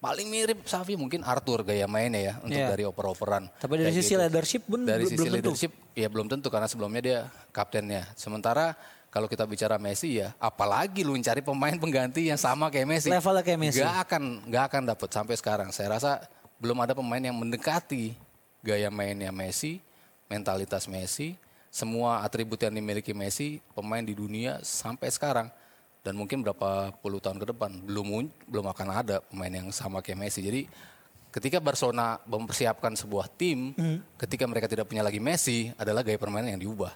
Paling 0.00 0.32
mirip 0.32 0.64
Xavi 0.64 0.96
mungkin 0.96 1.20
Arthur 1.20 1.60
gaya 1.60 1.84
mainnya 1.84 2.32
ya 2.32 2.34
untuk 2.40 2.56
Iya. 2.56 2.72
dari 2.72 2.88
oper-operan. 2.88 3.52
Tapi 3.60 3.84
dari 3.84 3.92
sisi 3.92 4.16
gitu. 4.16 4.22
leadership 4.24 4.62
pun 4.64 4.80
dari 4.88 5.04
belum 5.04 5.12
sisi 5.12 5.20
tentu. 5.28 5.36
leadership 5.36 5.72
ya 5.92 6.08
belum 6.08 6.26
tentu 6.32 6.48
karena 6.48 6.64
sebelumnya 6.72 7.02
dia 7.04 7.18
kaptennya. 7.52 8.08
Sementara 8.16 8.72
kalau 9.12 9.28
kita 9.28 9.44
bicara 9.44 9.76
Messi 9.76 10.24
ya, 10.24 10.32
apalagi 10.40 11.04
lu 11.04 11.12
cari 11.20 11.44
pemain 11.44 11.76
pengganti 11.76 12.32
yang 12.32 12.40
sama 12.40 12.72
kayak 12.72 12.88
Messi. 12.88 13.12
Levelnya 13.12 13.44
kayak 13.44 13.60
Messi. 13.60 13.84
Gak 13.84 13.96
akan 14.08 14.22
gak 14.48 14.64
akan 14.72 14.82
dapat 14.88 15.08
sampai 15.12 15.34
sekarang. 15.36 15.68
Saya 15.68 15.92
rasa 15.92 16.24
belum 16.56 16.80
ada 16.80 16.96
pemain 16.96 17.20
yang 17.20 17.36
mendekati 17.36 18.16
gaya 18.64 18.88
mainnya 18.88 19.28
Messi, 19.28 19.84
mentalitas 20.32 20.88
Messi, 20.88 21.36
semua 21.70 22.26
atribut 22.26 22.58
yang 22.58 22.74
dimiliki 22.74 23.14
Messi, 23.14 23.62
pemain 23.72 24.02
di 24.02 24.12
dunia 24.12 24.58
sampai 24.60 25.06
sekarang 25.08 25.48
dan 26.02 26.18
mungkin 26.18 26.42
berapa 26.42 26.90
puluh 26.98 27.22
tahun 27.22 27.38
ke 27.38 27.54
depan 27.54 27.70
belum 27.86 28.26
belum 28.50 28.66
akan 28.74 28.88
ada 28.90 29.22
pemain 29.22 29.54
yang 29.54 29.70
sama 29.70 30.02
kayak 30.02 30.18
Messi. 30.18 30.42
Jadi 30.42 30.66
ketika 31.30 31.62
Barcelona 31.62 32.18
mempersiapkan 32.26 32.98
sebuah 32.98 33.30
tim, 33.38 33.70
ketika 34.18 34.50
mereka 34.50 34.66
tidak 34.66 34.90
punya 34.90 35.06
lagi 35.06 35.22
Messi, 35.22 35.70
adalah 35.78 36.02
gaya 36.02 36.18
permainan 36.18 36.58
yang 36.58 36.62
diubah. 36.66 36.90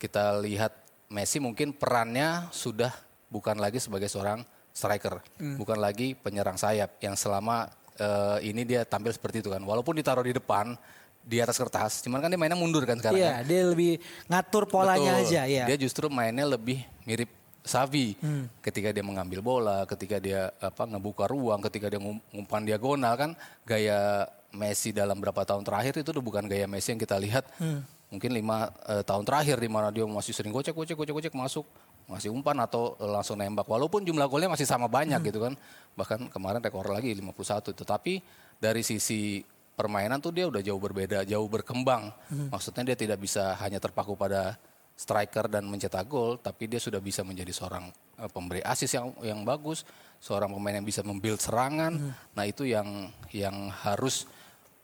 Kita 0.00 0.40
lihat 0.40 0.72
Messi 1.12 1.42
mungkin 1.42 1.76
perannya 1.76 2.48
sudah 2.54 2.94
bukan 3.28 3.60
lagi 3.60 3.76
sebagai 3.82 4.08
seorang 4.08 4.40
striker, 4.72 5.20
bukan 5.60 5.76
lagi 5.76 6.16
penyerang 6.16 6.56
sayap 6.56 6.96
yang 7.04 7.18
selama 7.20 7.68
eh, 8.00 8.48
ini 8.48 8.64
dia 8.64 8.88
tampil 8.88 9.12
seperti 9.12 9.44
itu 9.44 9.52
kan. 9.52 9.60
Walaupun 9.60 9.98
ditaruh 9.98 10.24
di 10.24 10.32
depan 10.32 10.72
di 11.20 11.38
atas 11.38 11.54
kertas, 11.54 12.00
cuman 12.00 12.18
kan 12.18 12.28
dia 12.28 12.36
mainnya 12.36 12.54
mundur 12.54 12.82
kan 12.82 12.96
sekarang. 12.96 13.16
Iya, 13.16 13.32
kan? 13.34 13.44
dia 13.44 13.60
lebih 13.64 13.92
ngatur 14.26 14.64
polanya 14.66 15.12
Betul. 15.14 15.26
aja 15.28 15.42
ya. 15.44 15.64
Dia 15.64 15.76
justru 15.76 16.06
mainnya 16.06 16.44
lebih 16.44 16.80
mirip 17.04 17.28
Savi 17.60 18.16
Hmm. 18.16 18.48
ketika 18.58 18.88
dia 18.88 19.04
mengambil 19.04 19.38
bola, 19.38 19.84
ketika 19.84 20.16
dia 20.16 20.48
apa 20.56 20.88
ngebuka 20.88 21.28
ruang, 21.28 21.60
ketika 21.60 21.86
dia 21.86 22.00
ngum- 22.00 22.24
ngumpan 22.30 22.64
diagonal 22.64 23.14
kan 23.14 23.30
gaya 23.62 24.24
Messi 24.50 24.90
dalam 24.90 25.14
berapa 25.14 25.44
tahun 25.44 25.62
terakhir 25.62 25.94
itu 25.96 26.10
udah 26.10 26.24
bukan 26.24 26.44
gaya 26.44 26.64
Messi 26.64 26.90
yang 26.90 26.98
kita 26.98 27.14
lihat 27.14 27.44
Hmm. 27.54 27.84
mungkin 28.08 28.32
lima 28.32 28.72
eh, 28.82 29.04
tahun 29.04 29.22
terakhir 29.22 29.56
di 29.56 29.68
mana 29.68 29.92
dia 29.92 30.02
masih 30.02 30.32
sering 30.32 30.50
gocek 30.50 30.72
gocek 30.72 30.96
gocek 30.96 31.14
gocek 31.14 31.32
masuk 31.32 31.62
masih 32.06 32.32
umpan 32.32 32.58
atau 32.58 32.96
eh, 32.96 33.06
langsung 33.06 33.36
nembak 33.36 33.62
walaupun 33.64 34.02
jumlah 34.02 34.26
golnya 34.26 34.48
masih 34.48 34.64
sama 34.64 34.88
banyak 34.88 35.14
Hmm. 35.14 35.28
gitu 35.28 35.38
kan 35.38 35.54
bahkan 35.94 36.18
kemarin 36.26 36.58
rekor 36.58 36.82
lagi 36.82 37.12
51 37.12 37.70
tetapi 37.70 38.24
dari 38.56 38.80
sisi 38.80 39.44
permainan 39.80 40.20
tuh 40.20 40.36
dia 40.36 40.44
udah 40.44 40.60
jauh 40.60 40.76
berbeda 40.76 41.24
jauh 41.24 41.48
berkembang 41.48 42.12
Hmm. 42.28 42.52
maksudnya 42.52 42.92
dia 42.92 42.96
tidak 43.00 43.16
bisa 43.16 43.56
hanya 43.56 43.80
terpaku 43.80 44.12
pada 44.14 44.60
striker 44.92 45.48
dan 45.48 45.64
mencetak 45.64 46.04
gol 46.04 46.36
tapi 46.36 46.68
dia 46.68 46.76
sudah 46.76 47.00
bisa 47.00 47.24
menjadi 47.24 47.48
seorang 47.50 47.88
eh, 48.20 48.28
pemberi 48.28 48.60
asis 48.60 48.92
yang 48.92 49.16
yang 49.24 49.40
bagus 49.42 49.88
seorang 50.20 50.52
pemain 50.52 50.76
yang 50.76 50.84
bisa 50.84 51.00
membuild 51.00 51.40
serangan 51.40 51.96
Hmm. 51.96 52.12
nah 52.36 52.44
itu 52.44 52.68
yang 52.68 53.08
yang 53.32 53.72
harus 53.72 54.28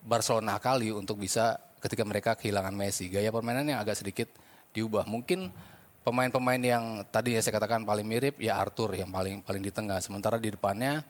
Barcelona 0.00 0.56
kali 0.56 0.88
untuk 0.88 1.18
bisa 1.18 1.58
ketika 1.82 2.06
mereka 2.06 2.38
kehilangan 2.38 2.70
Messi. 2.70 3.10
Gaya 3.10 3.34
permainan 3.34 3.66
yang 3.66 3.82
agak 3.82 3.98
sedikit 3.98 4.30
diubah. 4.70 5.02
Mungkin 5.02 5.50
pemain-pemain 6.06 6.62
yang 6.62 6.84
tadi 7.10 7.34
ya 7.34 7.42
saya 7.42 7.58
katakan 7.58 7.82
paling 7.82 8.06
mirip 8.06 8.38
ya 8.38 8.54
Arthur 8.54 8.94
yang 8.94 9.10
paling 9.10 9.42
paling 9.42 9.58
di 9.58 9.74
tengah. 9.74 9.98
Sementara 9.98 10.38
di 10.38 10.54
depannya 10.54 11.02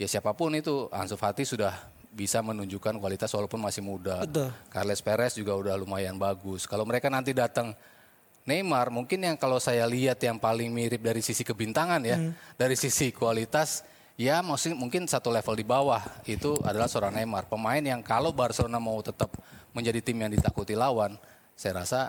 ya 0.00 0.08
siapa 0.08 0.32
pun 0.32 0.56
itu 0.56 0.88
Ansu 0.88 1.20
Fati 1.20 1.44
sudah 1.44 1.76
bisa 2.10 2.42
menunjukkan 2.42 2.98
kualitas 2.98 3.30
walaupun 3.30 3.62
masih 3.62 3.86
muda. 3.86 4.26
Betul. 4.26 4.50
Carles 4.68 5.00
Perez 5.00 5.32
juga 5.38 5.54
udah 5.54 5.74
lumayan 5.78 6.18
bagus. 6.18 6.66
Kalau 6.66 6.82
mereka 6.82 7.06
nanti 7.06 7.30
datang 7.30 7.72
Neymar 8.48 8.90
mungkin 8.90 9.20
yang 9.22 9.36
kalau 9.38 9.62
saya 9.62 9.86
lihat 9.86 10.18
yang 10.24 10.40
paling 10.40 10.72
mirip 10.74 10.98
dari 10.98 11.22
sisi 11.22 11.46
kebintangan 11.46 12.02
ya, 12.02 12.18
dari 12.56 12.74
sisi 12.74 13.12
kualitas 13.14 13.86
ya 14.16 14.40
mungkin 14.40 14.74
mungkin 14.76 15.02
satu 15.06 15.28
level 15.30 15.54
di 15.54 15.64
bawah 15.64 16.02
itu 16.26 16.56
adalah 16.66 16.90
seorang 16.90 17.14
Neymar, 17.14 17.46
pemain 17.46 17.80
yang 17.80 18.00
kalau 18.00 18.34
Barcelona 18.34 18.80
mau 18.80 18.98
tetap 19.04 19.30
menjadi 19.70 20.02
tim 20.02 20.18
yang 20.18 20.32
ditakuti 20.32 20.74
lawan, 20.74 21.14
saya 21.54 21.84
rasa 21.84 22.00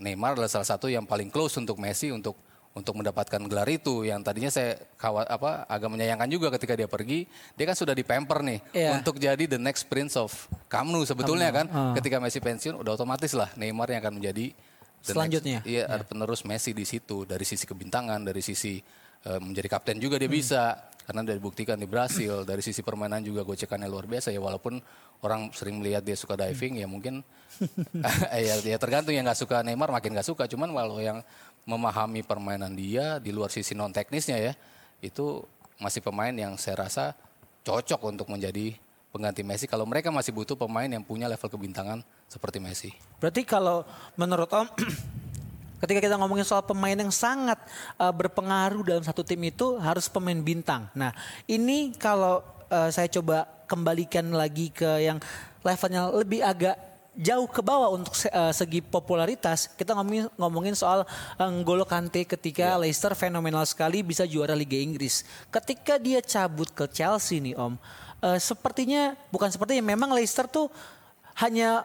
Neymar 0.00 0.36
adalah 0.36 0.50
salah 0.50 0.68
satu 0.68 0.90
yang 0.90 1.08
paling 1.08 1.30
close 1.30 1.56
untuk 1.60 1.80
Messi 1.80 2.10
untuk 2.12 2.36
untuk 2.76 2.92
mendapatkan 2.94 3.40
gelar 3.42 3.64
itu. 3.66 4.04
Yang 4.04 4.20
tadinya 4.22 4.50
saya 4.50 4.76
kawat 4.94 5.26
apa 5.26 5.64
agak 5.64 5.88
menyayangkan 5.88 6.28
juga 6.28 6.52
ketika 6.52 6.76
dia 6.76 6.84
pergi 6.84 7.24
dia 7.52 7.64
kan 7.64 7.72
sudah 7.72 7.90
dipamper 7.90 8.44
nih 8.44 8.60
Iya. 8.70 8.90
untuk 8.94 9.16
jadi 9.16 9.48
the 9.48 9.56
next 9.56 9.88
prince 9.88 10.12
of 10.14 10.28
Camp 10.66 10.92
Nou 10.92 11.02
sebetulnya 11.02 11.48
kan. 11.50 11.66
Ketika 11.96 12.20
Messi 12.20 12.38
pensiun 12.38 12.76
udah 12.76 12.94
otomatis 12.94 13.32
lah 13.32 13.48
Neymar 13.56 13.88
yang 13.88 14.04
akan 14.04 14.20
menjadi 14.20 14.52
the 15.00 15.10
Selanjutnya. 15.10 15.64
next- 15.64 15.72
iya. 15.72 15.88
ada 15.88 16.04
penerus 16.04 16.44
Messi 16.44 16.70
di 16.70 16.84
situ. 16.84 17.24
Dari 17.24 17.42
sisi 17.42 17.64
kebintangan 17.64 18.20
dari 18.20 18.40
sisi 18.40 18.76
eh, 19.22 19.40
menjadi 19.40 19.66
kapten 19.68 19.96
juga 19.96 20.20
dia 20.20 20.28
bisa 20.28 20.76
karena 21.06 21.22
udah 21.22 21.36
dibuktikan 21.38 21.78
di 21.78 21.86
Brasil 21.86 22.42
dari 22.42 22.58
sisi 22.60 22.82
permainan 22.82 23.22
juga 23.22 23.46
gocekannya 23.46 23.86
luar 23.86 24.10
biasa 24.10 24.34
ya 24.34 24.42
walaupun 24.42 24.82
orang 25.22 25.54
sering 25.54 25.78
melihat 25.78 26.02
dia 26.02 26.18
suka 26.18 26.34
diving 26.34 26.82
ya 26.82 26.90
mungkin 26.90 27.22
ya, 28.34 28.58
ya 28.58 28.76
tergantung 28.76 29.14
yang 29.14 29.22
nggak 29.22 29.38
suka 29.38 29.62
Neymar 29.62 29.94
makin 29.94 30.18
nggak 30.18 30.26
suka 30.26 30.50
cuman 30.50 30.74
kalau 30.74 30.98
yang 30.98 31.22
memahami 31.62 32.26
permainan 32.26 32.74
dia 32.74 33.22
di 33.22 33.30
luar 33.30 33.54
sisi 33.54 33.78
non 33.78 33.94
teknisnya 33.94 34.38
ya 34.38 34.52
itu 34.98 35.46
masih 35.78 36.02
pemain 36.02 36.34
yang 36.34 36.58
saya 36.58 36.82
rasa 36.84 37.14
cocok 37.62 38.02
untuk 38.10 38.26
menjadi 38.26 38.74
pengganti 39.14 39.40
Messi 39.46 39.64
kalau 39.64 39.88
mereka 39.88 40.12
masih 40.12 40.34
butuh 40.34 40.58
pemain 40.58 40.90
yang 40.90 41.00
punya 41.00 41.24
level 41.24 41.48
kebintangan 41.48 42.04
seperti 42.28 42.58
Messi. 42.60 42.90
Berarti 43.16 43.48
kalau 43.48 43.86
menurut 44.18 44.50
Om 44.52 44.68
ketika 45.80 46.00
kita 46.00 46.16
ngomongin 46.16 46.46
soal 46.46 46.64
pemain 46.64 46.96
yang 46.96 47.12
sangat 47.12 47.60
uh, 48.00 48.12
berpengaruh 48.12 48.82
dalam 48.84 49.04
satu 49.04 49.20
tim 49.20 49.40
itu 49.44 49.76
harus 49.76 50.08
pemain 50.08 50.36
bintang. 50.36 50.88
Nah, 50.96 51.12
ini 51.44 51.92
kalau 51.96 52.40
uh, 52.72 52.88
saya 52.88 53.08
coba 53.12 53.44
kembalikan 53.66 54.24
lagi 54.30 54.70
ke 54.70 54.86
yang 55.02 55.18
levelnya 55.66 56.08
lebih 56.14 56.40
agak 56.46 56.78
jauh 57.16 57.48
ke 57.48 57.64
bawah 57.64 57.96
untuk 57.96 58.12
se- 58.12 58.30
uh, 58.30 58.52
segi 58.52 58.84
popularitas, 58.84 59.72
kita 59.72 59.96
ngomongin 59.96 60.28
ngomongin 60.36 60.76
soal 60.76 61.08
N'Golo 61.40 61.88
Kante 61.88 62.28
ketika 62.28 62.76
Leicester 62.76 63.16
fenomenal 63.16 63.64
sekali 63.64 64.04
bisa 64.04 64.28
juara 64.28 64.52
Liga 64.52 64.76
Inggris. 64.76 65.24
Ketika 65.48 65.96
dia 65.96 66.20
cabut 66.20 66.68
ke 66.76 66.84
Chelsea 66.92 67.40
nih 67.40 67.56
Om, 67.56 67.74
uh, 68.20 68.38
sepertinya 68.38 69.16
bukan 69.32 69.48
sepertinya 69.48 69.80
memang 69.80 70.12
Leicester 70.12 70.44
tuh 70.44 70.68
hanya 71.40 71.84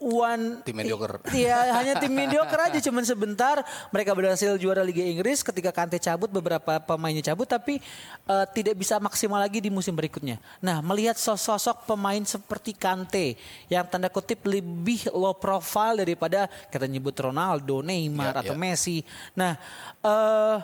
one 0.00 0.64
Tim 0.64 0.80
mediocre. 0.80 1.20
Iya, 1.28 1.76
hanya 1.76 2.00
tim 2.00 2.10
mediocre 2.10 2.56
aja 2.56 2.80
cuman 2.80 3.04
sebentar 3.04 3.60
mereka 3.92 4.16
berhasil 4.16 4.56
juara 4.56 4.80
Liga 4.80 5.04
Inggris 5.04 5.44
ketika 5.44 5.70
Kante 5.70 6.00
cabut 6.00 6.32
beberapa 6.32 6.80
pemainnya 6.80 7.20
cabut 7.20 7.44
tapi 7.44 7.78
eh, 8.26 8.46
tidak 8.56 8.80
bisa 8.80 8.96
maksimal 8.96 9.38
lagi 9.38 9.60
di 9.60 9.68
musim 9.68 9.92
berikutnya. 9.92 10.40
Nah, 10.64 10.80
melihat 10.80 11.20
sosok 11.20 11.84
pemain 11.84 12.24
seperti 12.24 12.72
Kante 12.72 13.36
yang 13.68 13.84
tanda 13.86 14.08
kutip 14.08 14.40
lebih 14.48 15.12
low 15.12 15.36
profile 15.36 16.00
daripada 16.00 16.48
kita 16.72 16.88
nyebut 16.88 17.14
Ronaldo, 17.14 17.84
Neymar 17.84 18.32
Ya, 18.32 18.40
atau 18.40 18.56
ya. 18.56 18.58
Messi. 18.58 19.04
Nah, 19.36 19.60
eh 20.00 20.58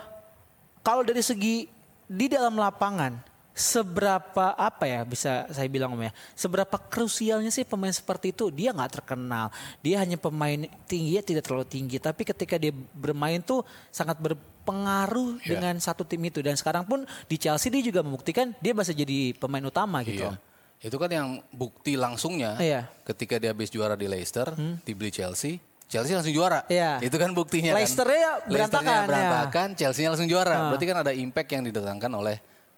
kalau 0.81 1.05
dari 1.05 1.21
segi 1.21 1.69
di 2.07 2.25
dalam 2.31 2.55
lapangan 2.55 3.36
seberapa 3.57 4.53
apa 4.53 4.85
ya 4.85 5.01
bisa 5.01 5.49
saya 5.49 5.65
bilang 5.65 5.97
om 5.97 6.01
ya 6.05 6.13
seberapa 6.37 6.77
krusialnya 6.77 7.49
sih 7.49 7.65
pemain 7.65 7.89
seperti 7.89 8.29
itu 8.29 8.53
dia 8.53 8.69
nggak 8.69 9.01
terkenal 9.01 9.49
dia 9.81 9.97
hanya 9.97 10.13
pemain 10.13 10.69
tinggi 10.85 11.17
ya 11.17 11.25
tidak 11.25 11.49
terlalu 11.49 11.65
tinggi 11.65 11.97
tapi 11.97 12.21
ketika 12.21 12.61
dia 12.61 12.69
bermain 12.93 13.41
tuh 13.41 13.65
sangat 13.89 14.21
berpengaruh 14.21 15.41
Iya. 15.41 15.57
dengan 15.57 15.75
satu 15.81 16.05
tim 16.05 16.21
itu 16.21 16.45
dan 16.45 16.53
sekarang 16.53 16.85
pun 16.85 17.01
di 17.25 17.41
Chelsea 17.41 17.73
dia 17.73 17.81
juga 17.81 18.05
membuktikan 18.05 18.53
dia 18.61 18.77
bisa 18.77 18.93
jadi 18.93 19.33
pemain 19.33 19.65
utama 19.65 20.05
gitu 20.05 20.21
Iya. 20.21 20.37
om 20.37 20.37
Itu 20.77 21.01
kan 21.01 21.09
yang 21.09 21.41
bukti 21.49 21.97
langsungnya 21.97 22.53
Iya. 22.61 22.85
ketika 23.01 23.41
dia 23.41 23.49
habis 23.49 23.73
juara 23.73 23.97
di 23.97 24.05
Leicester, 24.05 24.53
dibeli 24.85 25.09
Chelsea, 25.09 25.57
Chelsea 25.89 26.13
langsung 26.13 26.29
juara. 26.29 26.61
Iya. 26.69 27.01
Itu 27.01 27.17
kan 27.17 27.33
buktinya 27.33 27.73
kan. 27.73 27.81
Leicester-nya 27.81 28.45
berantakan, 28.45 28.53
Leicester-nya 28.53 28.93
ya. 28.93 29.07
berantakan, 29.09 29.67
Chelsea-nya 29.73 30.09
langsung 30.13 30.29
juara. 30.29 30.69
Berarti 30.69 30.85
kan 30.85 30.97
ada 31.01 31.13
impact 31.17 31.49
yang 31.49 31.63
didatangkan 31.65 32.11
oleh 32.13 32.37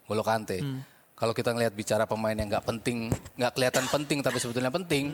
Golo 0.09 0.25
Kante. 0.25 0.57
Hmm. 0.57 0.81
Kalau 1.13 1.35
kita 1.35 1.51
ngelihat 1.51 1.75
bicara 1.75 2.03
pemain 2.03 2.33
yang 2.33 2.49
nggak 2.49 2.65
penting, 2.65 3.11
nggak 3.37 3.51
kelihatan 3.53 3.85
penting 3.85 4.23
tapi 4.23 4.39
sebetulnya 4.39 4.71
penting, 4.71 5.13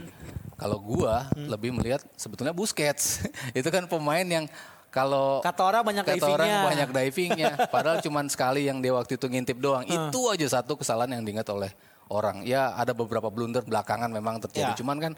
kalau 0.56 0.80
gua 0.80 1.28
Hmm. 1.34 1.52
lebih 1.52 1.76
melihat 1.76 2.00
sebetulnya 2.16 2.56
Busquets. 2.56 3.26
itu 3.58 3.68
kan 3.68 3.84
pemain 3.86 4.24
yang 4.24 4.46
kalau 4.88 5.44
Kata 5.44 5.62
orang 5.66 5.84
banyak 5.84 6.06
kata 6.08 6.24
orang 6.24 6.48
divingnya. 6.48 6.64
banyak 6.64 6.90
divingnya, 6.94 7.52
padahal 7.74 8.00
cuma 8.00 8.24
sekali 8.32 8.64
yang 8.64 8.80
dia 8.80 8.96
waktu 8.96 9.20
itu 9.20 9.28
ngintip 9.28 9.60
doang. 9.60 9.84
Hmm. 9.84 10.08
Itu 10.08 10.32
aja 10.32 10.48
satu 10.48 10.80
kesalahan 10.80 11.20
yang 11.20 11.28
diingat 11.28 11.50
oleh 11.52 11.76
orang. 12.08 12.46
Ya 12.48 12.72
ada 12.72 12.96
beberapa 12.96 13.28
blunder 13.28 13.66
belakangan 13.66 14.08
memang 14.08 14.40
terjadi. 14.40 14.72
Ya. 14.72 14.80
Cuman 14.80 15.02
kan 15.02 15.14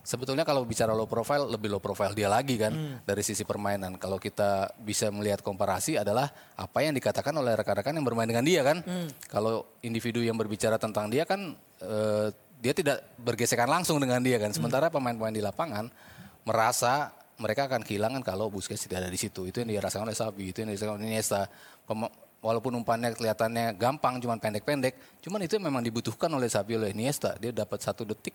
Sebetulnya 0.00 0.48
kalau 0.48 0.64
bicara 0.64 0.96
low 0.96 1.04
profile, 1.04 1.44
lebih 1.44 1.68
low 1.68 1.78
profile 1.78 2.16
dia 2.16 2.26
lagi 2.26 2.56
kan 2.56 2.72
dari 3.04 3.20
sisi 3.20 3.44
permainan. 3.44 4.00
Kalau 4.00 4.16
kita 4.16 4.72
bisa 4.80 5.12
melihat 5.12 5.44
komparasi 5.44 6.00
adalah 6.00 6.32
apa 6.56 6.78
yang 6.80 6.96
dikatakan 6.96 7.36
oleh 7.36 7.52
rekan-rekan 7.52 7.92
yang 7.92 8.06
bermain 8.08 8.24
dengan 8.24 8.42
dia 8.42 8.64
kan. 8.64 8.80
Kalau 9.28 9.68
individu 9.84 10.24
yang 10.24 10.40
berbicara 10.40 10.80
tentang 10.80 11.12
dia 11.12 11.28
kan 11.28 11.52
eh, 11.84 12.28
dia 12.60 12.72
tidak 12.72 13.04
bergesekan 13.20 13.68
langsung 13.68 14.00
dengan 14.00 14.24
dia 14.24 14.40
kan. 14.40 14.52
Sementara 14.56 14.88
pemain-pemain 14.88 15.36
di 15.36 15.44
lapangan 15.44 15.92
merasa 16.48 17.12
mereka 17.40 17.68
akan 17.68 17.80
kehilangan 17.84 18.20
kalau 18.20 18.52
Busquets 18.52 18.84
tidak 18.84 19.04
ada 19.04 19.10
di 19.12 19.16
situ. 19.20 19.48
Itu 19.48 19.64
yang 19.64 19.68
dirasakan 19.72 20.08
oleh 20.08 20.16
Sabi, 20.16 20.52
itu 20.52 20.60
yang 20.64 20.72
dirasakan 20.72 21.00
oleh 21.00 21.08
Iniesta. 21.12 21.48
Pema- 21.84 22.12
Walaupun 22.40 22.72
umpannya 22.72 23.12
kelihatannya 23.12 23.76
gampang, 23.76 24.16
cuman 24.16 24.40
pendek-pendek, 24.40 24.96
cuman 25.20 25.44
itu 25.44 25.60
memang 25.60 25.84
dibutuhkan 25.84 26.32
oleh 26.32 26.48
Sabi 26.48 26.72
oleh 26.72 26.96
Iniesta. 26.96 27.36
Dia 27.36 27.52
dapat 27.52 27.84
satu 27.84 28.08
detik 28.08 28.32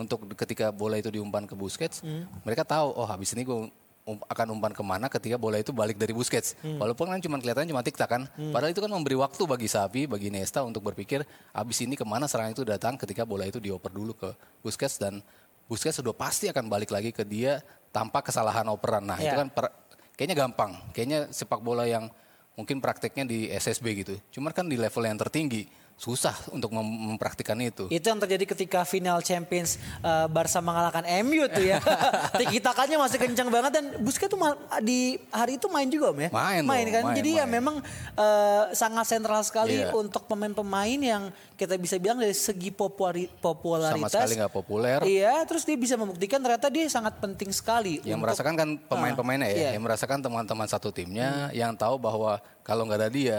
untuk 0.00 0.24
ketika 0.34 0.68
bola 0.70 0.96
itu 0.96 1.08
diumpan 1.08 1.44
ke 1.44 1.52
Busquets, 1.52 2.00
mereka 2.42 2.64
tahu 2.64 2.90
oh 2.90 3.04
habis 3.04 3.30
ini 3.32 3.44
gue 3.44 3.68
um- 4.02 4.24
akan 4.24 4.46
umpan 4.50 4.72
ke 4.72 4.80
mana 4.80 5.06
ketika 5.06 5.36
bola 5.36 5.56
itu 5.56 5.70
balik 5.70 5.94
dari 5.94 6.10
Busquets. 6.10 6.56
Walaupun 6.60 7.06
kan 7.06 7.20
cuma 7.20 7.36
kelihatannya 7.36 7.68
cuma 7.68 7.84
tiktak 7.84 8.08
kan, 8.08 8.22
padahal 8.50 8.72
itu 8.72 8.80
kan 8.80 8.88
memberi 8.88 9.14
waktu 9.14 9.42
bagi 9.44 9.68
Sabi, 9.68 10.08
bagi 10.08 10.32
Iniesta 10.32 10.64
untuk 10.64 10.82
berpikir 10.82 11.22
habis 11.50 11.78
ini 11.78 11.94
ke 11.94 12.02
mana 12.02 12.24
serangan 12.24 12.52
itu 12.52 12.64
datang 12.64 12.96
ketika 12.96 13.22
bola 13.22 13.44
itu 13.44 13.60
dioper 13.60 13.92
dulu 13.92 14.12
ke 14.12 14.32
Busquets 14.60 14.96
dan 14.96 15.20
Busquets 15.64 16.00
sudah 16.00 16.10
pasti 16.10 16.50
akan 16.50 16.66
balik 16.66 16.90
lagi 16.90 17.12
ke 17.12 17.22
dia 17.22 17.60
tanpa 17.90 18.24
kesalahan 18.24 18.66
operan. 18.66 19.06
Nah 19.06 19.20
itu 19.20 19.30
Ya. 19.30 19.38
kan 19.38 19.48
per- 19.48 19.74
kayaknya 20.16 20.36
gampang, 20.38 20.74
kayaknya 20.90 21.30
sepak 21.30 21.60
bola 21.60 21.86
yang 21.86 22.10
mungkin 22.54 22.76
prakteknya 22.76 23.24
di 23.24 23.48
SSB 23.48 23.86
gitu. 23.96 24.14
Cuman 24.30 24.50
kan 24.50 24.66
di 24.66 24.74
level 24.74 25.00
yang 25.00 25.16
tertinggi 25.16 25.64
susah 26.00 26.32
untuk 26.48 26.72
mem- 26.72 26.80
mempraktikkan 27.12 27.60
itu. 27.60 27.84
Itu 27.86 28.08
yang 28.08 28.16
terjadi 28.16 28.48
ketika 28.48 28.88
final 28.88 29.20
Champions 29.20 29.76
eh, 30.00 30.26
Barca 30.26 30.56
mengalahkan 30.58 31.04
MU 31.20 31.44
tuh 31.44 31.60
ya. 31.60 31.76
Tiki-takanya 32.40 32.96
masih 32.96 33.20
kencang 33.20 33.52
banget 33.52 33.68
dan 33.70 33.84
Busquets 34.00 34.32
tuh 34.32 34.40
di 34.80 35.20
hari 35.28 35.60
itu 35.60 35.68
main 35.68 35.84
juga 35.86 36.08
Om 36.08 36.20
ya. 36.24 36.28
Main 36.32 36.62
main 36.64 36.84
dong, 36.84 36.94
kan. 36.96 37.02
main, 37.04 37.16
Jadi 37.20 37.30
ya 37.36 37.44
main. 37.44 37.52
memang 37.52 37.76
eh, 38.16 38.62
sangat 38.72 39.04
sentral 39.06 39.44
sekali 39.44 39.76
Iya. 39.76 39.92
untuk 39.92 40.24
pemain-pemain 40.24 40.96
yang 40.96 41.22
kita 41.54 41.76
bisa 41.76 42.00
bilang 42.00 42.16
dari 42.16 42.32
segi 42.32 42.72
populari- 42.72 43.28
popularitas. 43.28 44.00
Sama 44.00 44.24
sekali 44.24 44.40
nggak 44.40 44.54
populer. 44.54 44.98
Iya, 45.04 45.44
terus 45.44 45.62
dia 45.62 45.76
bisa 45.76 45.94
membuktikan 45.94 46.40
ternyata 46.40 46.72
dia 46.72 46.88
sangat 46.88 47.20
penting 47.20 47.52
sekali. 47.52 48.00
Yang 48.00 48.16
untuk- 48.16 48.24
merasakan 48.24 48.54
kan 48.56 48.68
pemain-pemainnya 48.80 49.48
ya. 49.48 49.68
Hmm. 49.68 49.74
yang 49.76 49.84
merasakan 49.84 50.18
teman-teman 50.18 50.64
satu 50.64 50.88
timnya 50.88 51.52
yang 51.52 51.76
tahu 51.76 52.00
bahwa 52.00 52.40
kalau 52.64 52.88
nggak 52.88 52.98
ada 52.98 53.10
dia 53.10 53.38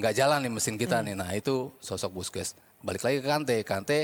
nggak 0.00 0.14
jalan 0.16 0.40
nih 0.40 0.50
mesin 0.50 0.74
Hmm. 0.74 0.82
kita 0.82 0.96
nih. 1.00 1.14
Nah 1.14 1.30
itu 1.30 1.68
sosok 1.78 2.10
Busquets. 2.16 2.56
Balik 2.80 3.04
lagi 3.04 3.16
ke 3.20 3.28
Kante, 3.28 3.56
Kante 3.60 3.98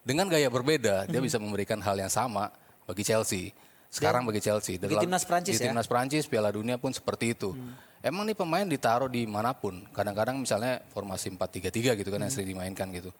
dengan 0.00 0.26
gaya 0.26 0.48
berbeda 0.48 1.04
dia 1.04 1.20
Hmm. 1.20 1.26
bisa 1.28 1.36
memberikan 1.36 1.78
hal 1.78 1.94
yang 1.94 2.08
sama 2.08 2.48
bagi 2.84 3.04
Chelsea. 3.04 3.52
Sekarang 3.88 4.26
bagi 4.26 4.42
Chelsea. 4.42 4.74
di 4.74 4.90
timnas 4.90 5.22
Prancis 5.22 5.54
di 5.54 5.62
ya? 5.62 5.70
timnas 5.70 5.86
Prancis, 5.86 6.26
Piala 6.26 6.50
Dunia 6.50 6.74
pun 6.76 6.90
seperti 6.90 7.30
itu. 7.30 7.54
Emang 8.02 8.26
nih 8.26 8.34
pemain 8.34 8.66
ditaruh 8.66 9.06
di 9.06 9.22
mana 9.24 9.54
pun. 9.54 9.86
Kadang-kadang 9.94 10.36
misalnya 10.36 10.82
formasi 10.90 11.30
4-3-3 11.30 11.94
gitu 11.94 12.10
kan 12.10 12.20
yang 12.20 12.28
sering 12.28 12.50
dimainkan 12.50 12.90
gitu. 12.90 13.14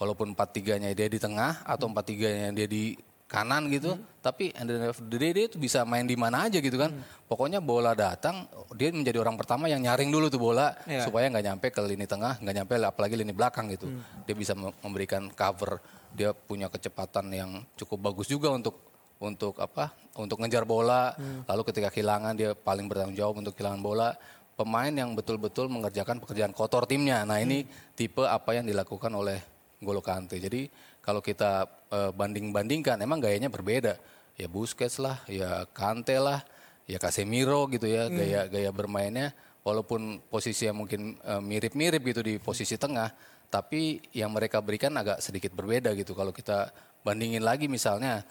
Walaupun 0.00 0.32
4-3-nya 0.32 0.90
dia 0.92 1.06
di 1.06 1.20
tengah 1.20 1.62
atau 1.62 1.86
4-3-nya 1.86 2.50
dia 2.50 2.66
di 2.66 2.96
kanan 3.26 3.66
gitu, 3.68 3.98
tapi 4.22 4.54
at 4.54 4.62
the 5.10 5.18
day 5.18 5.34
dia 5.34 5.46
tuh 5.50 5.58
bisa 5.58 5.82
main 5.82 6.06
di 6.06 6.14
mana 6.14 6.46
aja 6.46 6.62
gitu 6.62 6.78
kan. 6.78 6.94
Pokoknya 7.26 7.58
bola 7.58 7.90
datang, 7.90 8.46
dia 8.78 8.94
menjadi 8.94 9.18
orang 9.18 9.34
pertama 9.34 9.66
yang 9.66 9.82
nyaring 9.82 10.14
dulu 10.14 10.30
tuh 10.30 10.38
bola 10.38 10.70
Iya. 10.86 11.02
supaya 11.02 11.26
nggak 11.26 11.44
nyampe 11.44 11.66
ke 11.74 11.80
lini 11.82 12.06
tengah, 12.06 12.38
nggak 12.38 12.54
nyampe 12.54 12.74
apalagi 12.78 13.18
lini 13.18 13.34
belakang 13.34 13.66
gitu. 13.74 13.90
Dia 14.24 14.34
bisa 14.38 14.54
mem- 14.54 14.74
memberikan 14.78 15.26
cover, 15.34 15.82
dia 16.14 16.30
punya 16.30 16.70
kecepatan 16.70 17.26
yang 17.34 17.50
cukup 17.74 18.14
bagus 18.14 18.30
juga 18.30 18.54
untuk 18.54 18.78
untuk 19.18 19.58
apa? 19.58 19.90
Untuk 20.14 20.38
ngejar 20.38 20.62
bola. 20.62 21.10
Lalu 21.50 21.62
ketika 21.66 21.90
kehilangan 21.90 22.36
dia 22.36 22.54
paling 22.54 22.86
bertanggung 22.86 23.16
jawab 23.18 23.42
untuk 23.42 23.58
kehilangan 23.58 23.82
bola. 23.82 24.14
Pemain 24.56 24.88
yang 24.88 25.12
betul-betul 25.12 25.68
mengerjakan 25.68 26.16
pekerjaan 26.16 26.54
kotor 26.54 26.88
timnya. 26.88 27.26
Nah 27.28 27.36
ini 27.36 27.66
tipe 27.92 28.24
apa 28.24 28.56
yang 28.56 28.64
dilakukan 28.64 29.12
oleh 29.12 29.36
Golo 29.76 30.00
Kante. 30.00 30.40
Jadi 30.40 30.64
kalau 31.06 31.22
kita 31.22 31.70
eh, 31.94 32.10
banding-bandingkan, 32.10 32.98
emang 32.98 33.22
gayanya 33.22 33.46
berbeda. 33.46 33.94
Ya 34.34 34.50
Busquets 34.50 34.98
lah, 34.98 35.22
ya 35.30 35.64
Kante 35.70 36.18
lah, 36.18 36.42
ya 36.84 36.98
Casemiro 36.98 37.70
gitu 37.70 37.86
ya, 37.86 38.10
gaya-gaya 38.10 38.74
bermainnya. 38.74 39.30
Walaupun 39.62 40.18
posisinya 40.26 40.74
mungkin 40.74 41.14
eh, 41.22 41.38
mirip-mirip 41.38 42.02
gitu 42.02 42.26
di 42.26 42.42
posisi 42.42 42.74
tengah, 42.74 43.14
tapi 43.46 44.02
yang 44.10 44.34
mereka 44.34 44.58
berikan 44.58 44.90
agak 44.98 45.22
sedikit 45.22 45.54
berbeda 45.54 45.94
gitu. 45.94 46.10
Kalau 46.18 46.34
kita 46.34 46.74
bandingin 47.06 47.46
lagi 47.46 47.70
misalnya 47.70 48.26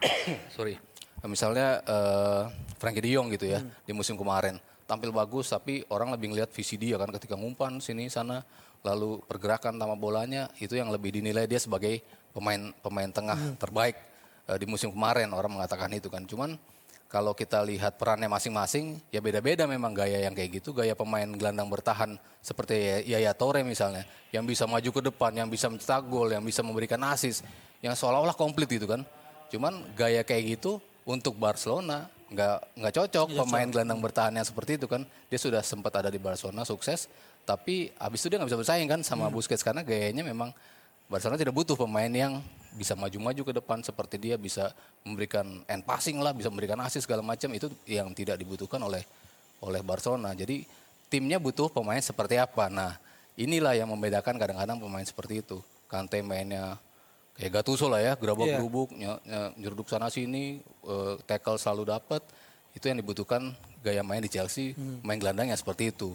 sorry 0.56 0.80
misalnya 1.28 1.84
eh 1.84 2.42
Frankie 2.80 3.04
De 3.04 3.12
Jong 3.12 3.28
gitu 3.36 3.52
ya 3.52 3.60
di 3.60 3.92
musim 3.92 4.16
kemarin 4.16 4.56
tampil 4.88 5.12
bagus 5.12 5.52
tapi 5.52 5.84
orang 5.92 6.08
lebih 6.16 6.32
ngelihat 6.32 6.48
visi 6.56 6.80
dia 6.80 6.96
kan 6.96 7.12
ketika 7.12 7.36
ngumpan 7.36 7.84
sini 7.84 8.08
sana 8.08 8.40
lalu 8.86 9.18
pergerakan 9.26 9.74
sama 9.74 9.98
bolanya 9.98 10.46
itu 10.62 10.78
yang 10.78 10.94
lebih 10.94 11.18
dinilai 11.18 11.50
dia 11.50 11.58
sebagai 11.58 11.98
pemain 12.30 12.70
pemain 12.78 13.10
tengah 13.10 13.38
terbaik 13.62 13.98
eh, 14.46 14.58
di 14.62 14.66
musim 14.70 14.94
kemarin 14.94 15.34
orang 15.34 15.58
mengatakan 15.58 15.90
itu 15.90 16.06
kan. 16.06 16.22
Cuman 16.22 16.54
kalau 17.06 17.34
kita 17.34 17.62
lihat 17.62 17.98
perannya 17.98 18.26
masing-masing 18.26 18.98
ya 19.14 19.22
beda-beda 19.22 19.66
memang 19.66 19.94
gaya 19.94 20.22
yang 20.22 20.34
kayak 20.34 20.62
gitu. 20.62 20.70
Gaya 20.74 20.94
pemain 20.94 21.26
gelandang 21.26 21.66
bertahan 21.66 22.18
seperti 22.42 23.06
Yaya 23.06 23.34
Toure 23.34 23.66
misalnya 23.66 24.06
yang 24.30 24.46
bisa 24.46 24.66
maju 24.70 24.90
ke 24.90 25.02
depan 25.02 25.34
yang 25.34 25.48
bisa 25.50 25.66
mencetak 25.66 26.06
gol 26.06 26.30
yang 26.30 26.42
bisa 26.42 26.62
memberikan 26.62 27.02
assist 27.10 27.42
yang 27.82 27.94
seolah-olah 27.94 28.34
komplit 28.34 28.70
gitu 28.70 28.86
kan. 28.86 29.02
Cuman 29.50 29.82
gaya 29.94 30.26
kayak 30.26 30.58
gitu 30.58 30.78
untuk 31.06 31.38
Barcelona 31.38 32.10
nggak 32.26 32.82
nggak 32.82 32.94
cocok 32.98 33.26
pemain 33.38 33.68
gelandang 33.70 34.02
bertahan 34.02 34.34
yang 34.34 34.46
seperti 34.46 34.82
itu 34.82 34.90
kan. 34.90 35.06
Dia 35.30 35.38
sudah 35.38 35.62
sempat 35.62 35.94
ada 35.94 36.10
di 36.10 36.18
Barcelona 36.18 36.66
sukses, 36.66 37.06
tapi 37.46 37.94
abis 37.96 38.18
itu 38.20 38.34
dia 38.34 38.42
nggak 38.42 38.50
bisa 38.50 38.58
bersaing 38.58 38.88
kan 38.90 39.00
sama 39.00 39.30
Busquets 39.30 39.62
karena 39.62 39.86
gayanya 39.86 40.26
memang 40.26 40.50
Barcelona 41.06 41.38
tidak 41.38 41.54
butuh 41.54 41.78
pemain 41.78 42.10
yang 42.10 42.42
bisa 42.74 42.92
maju-maju 42.92 43.40
ke 43.40 43.52
depan 43.54 43.78
seperti 43.80 44.18
dia 44.18 44.34
bisa 44.36 44.74
memberikan 45.00 45.62
end 45.64 45.86
passing 45.86 46.18
lah, 46.18 46.34
bisa 46.34 46.50
memberikan 46.50 46.76
assist 46.82 47.06
segala 47.06 47.22
macam 47.22 47.48
itu 47.54 47.70
yang 47.86 48.10
tidak 48.12 48.36
dibutuhkan 48.36 48.82
oleh 48.82 49.06
oleh 49.62 49.80
Barcelona. 49.80 50.34
Jadi 50.34 50.66
timnya 51.06 51.38
butuh 51.38 51.70
pemain 51.70 52.02
seperti 52.02 52.36
apa. 52.36 52.66
Nah, 52.68 52.98
inilah 53.38 53.72
yang 53.72 53.88
membedakan 53.88 54.36
kadang-kadang 54.36 54.76
pemain 54.76 55.06
seperti 55.06 55.40
itu. 55.40 55.62
Kante 55.86 56.20
mainnya 56.20 56.76
kayak 57.38 57.62
Gattuso 57.62 57.86
lah 57.86 58.02
ya, 58.02 58.12
gerabak 58.18 58.50
Iya. 58.50 58.58
gerubuk, 58.58 58.90
ny- 58.92 59.22
ny- 59.24 59.52
nyeruduk 59.56 59.86
sana 59.88 60.10
sini, 60.10 60.60
eh, 60.84 61.14
tackle 61.24 61.56
selalu 61.56 61.94
dapat. 61.96 62.20
Itu 62.76 62.90
yang 62.92 62.98
dibutuhkan 63.00 63.56
gaya 63.80 64.02
main 64.04 64.20
di 64.20 64.28
Chelsea, 64.28 64.76
main 65.00 65.16
gelandang 65.16 65.48
yang 65.48 65.56
seperti 65.56 65.94
itu. 65.94 66.12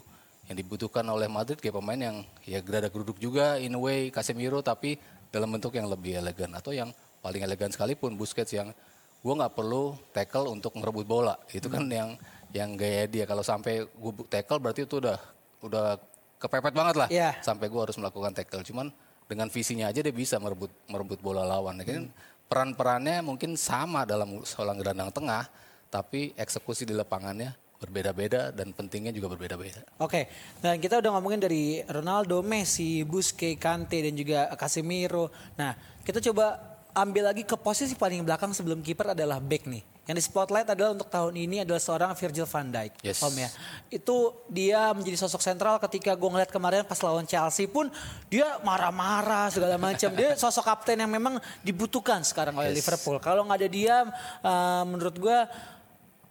Yang 0.52 0.68
dibutuhkan 0.68 1.08
oleh 1.08 1.32
Madrid 1.32 1.56
kayak 1.64 1.80
pemain 1.80 1.96
yang 1.96 2.28
ya 2.44 2.60
gerada 2.60 2.92
geruduk 2.92 3.16
juga 3.24 3.56
in 3.56 3.72
a 3.72 3.80
way 3.80 4.12
Casemiro 4.12 4.60
tapi 4.60 5.00
dalam 5.32 5.48
bentuk 5.48 5.72
yang 5.72 5.88
lebih 5.88 6.20
elegan 6.20 6.52
atau 6.52 6.76
yang 6.76 6.92
paling 7.24 7.40
elegan 7.40 7.72
sekalipun 7.72 8.20
Busquets 8.20 8.52
yang 8.52 8.76
gue 9.24 9.34
nggak 9.34 9.56
perlu 9.56 9.96
tackle 10.12 10.52
untuk 10.52 10.76
ngerebut 10.76 11.08
bola. 11.08 11.40
Itu 11.56 11.72
kan 11.72 11.88
yang 11.88 12.20
yang 12.52 12.76
gaya 12.76 13.08
dia 13.08 13.24
kalau 13.24 13.40
sampai 13.48 13.88
gue 13.88 14.12
tackle 14.28 14.60
berarti 14.60 14.84
itu 14.84 15.00
udah 15.00 15.16
udah 15.64 15.96
kepepet 16.36 16.74
banget 16.76 16.96
lah 17.00 17.08
Iya. 17.08 17.40
sampai 17.40 17.72
gue 17.72 17.80
harus 17.80 17.96
melakukan 17.96 18.36
tackle. 18.36 18.66
Cuman 18.68 18.92
dengan 19.32 19.48
visinya 19.48 19.88
aja 19.88 20.04
dia 20.04 20.12
bisa 20.12 20.36
merebut 20.36 20.68
merebut 20.92 21.24
bola 21.24 21.48
lawan. 21.48 21.80
Ya 21.80 21.88
kan 21.88 22.12
peran-perannya 22.52 23.24
mungkin 23.24 23.56
sama 23.56 24.04
dalam 24.04 24.44
seorang 24.44 24.76
gelandang 24.76 25.16
tengah, 25.16 25.48
tapi 25.88 26.36
eksekusi 26.36 26.84
di 26.84 26.92
lapangannya 26.92 27.56
berbeda-beda 27.82 28.54
dan 28.54 28.70
pentingnya 28.72 29.10
juga 29.10 29.34
berbeda-beda. 29.34 29.82
Oke, 29.98 30.30
dan 30.62 30.78
kita 30.78 31.02
udah 31.02 31.17
ngomongin 31.17 31.41
dari 31.41 31.82
Ronaldo, 31.89 32.46
Messi, 32.46 33.02
Busquets, 33.02 33.58
Kante 33.58 34.06
dan 34.06 34.13
juga 34.13 34.54
Casemiro. 34.54 35.34
Nah, 35.58 35.74
kita 36.06 36.22
coba 36.22 36.62
ambil 36.94 37.34
lagi 37.34 37.41
ke 37.41 37.58
posisi 37.58 37.98
paling 37.98 38.22
belakang 38.22 38.54
sebelum 38.54 38.86
kiper 38.86 39.17
adalah 39.17 39.41
back 39.41 39.65
nih. 39.65 39.82
Yang 40.02 40.17
di 40.17 40.24
spotlight 40.28 40.67
adalah 40.67 40.98
untuk 40.98 41.08
tahun 41.08 41.34
ini 41.38 41.63
adalah 41.63 41.80
seorang 41.80 42.12
Virgil 42.17 42.44
van 42.44 42.67
Dijk, 42.67 43.00
Yes. 43.06 43.22
Om 43.22 43.32
ya. 43.38 43.50
Itu 43.88 44.44
dia 44.50 44.91
menjadi 44.91 45.15
sosok 45.15 45.39
sentral 45.39 45.78
ketika 45.78 46.17
gue 46.17 46.30
ngeliat 46.30 46.52
kemarin 46.52 46.84
pas 46.84 47.00
lawan 47.00 47.24
Chelsea 47.24 47.70
pun 47.70 47.88
dia 48.28 48.60
marah-marah 48.65 49.48
segala 49.54 49.78
macam. 49.80 50.10
dia 50.12 50.34
sosok 50.36 50.67
kapten 50.67 51.00
yang 51.00 51.08
memang 51.08 51.38
dibutuhkan 51.63 52.26
sekarang 52.26 52.58
oleh 52.58 52.74
Yes. 52.76 52.82
Liverpool. 52.84 53.22
Kalau 53.24 53.46
nggak 53.46 53.60
ada 53.62 53.70
dia, 53.72 53.96
eh, 54.44 54.84
menurut 54.84 55.15
gue 55.15 55.38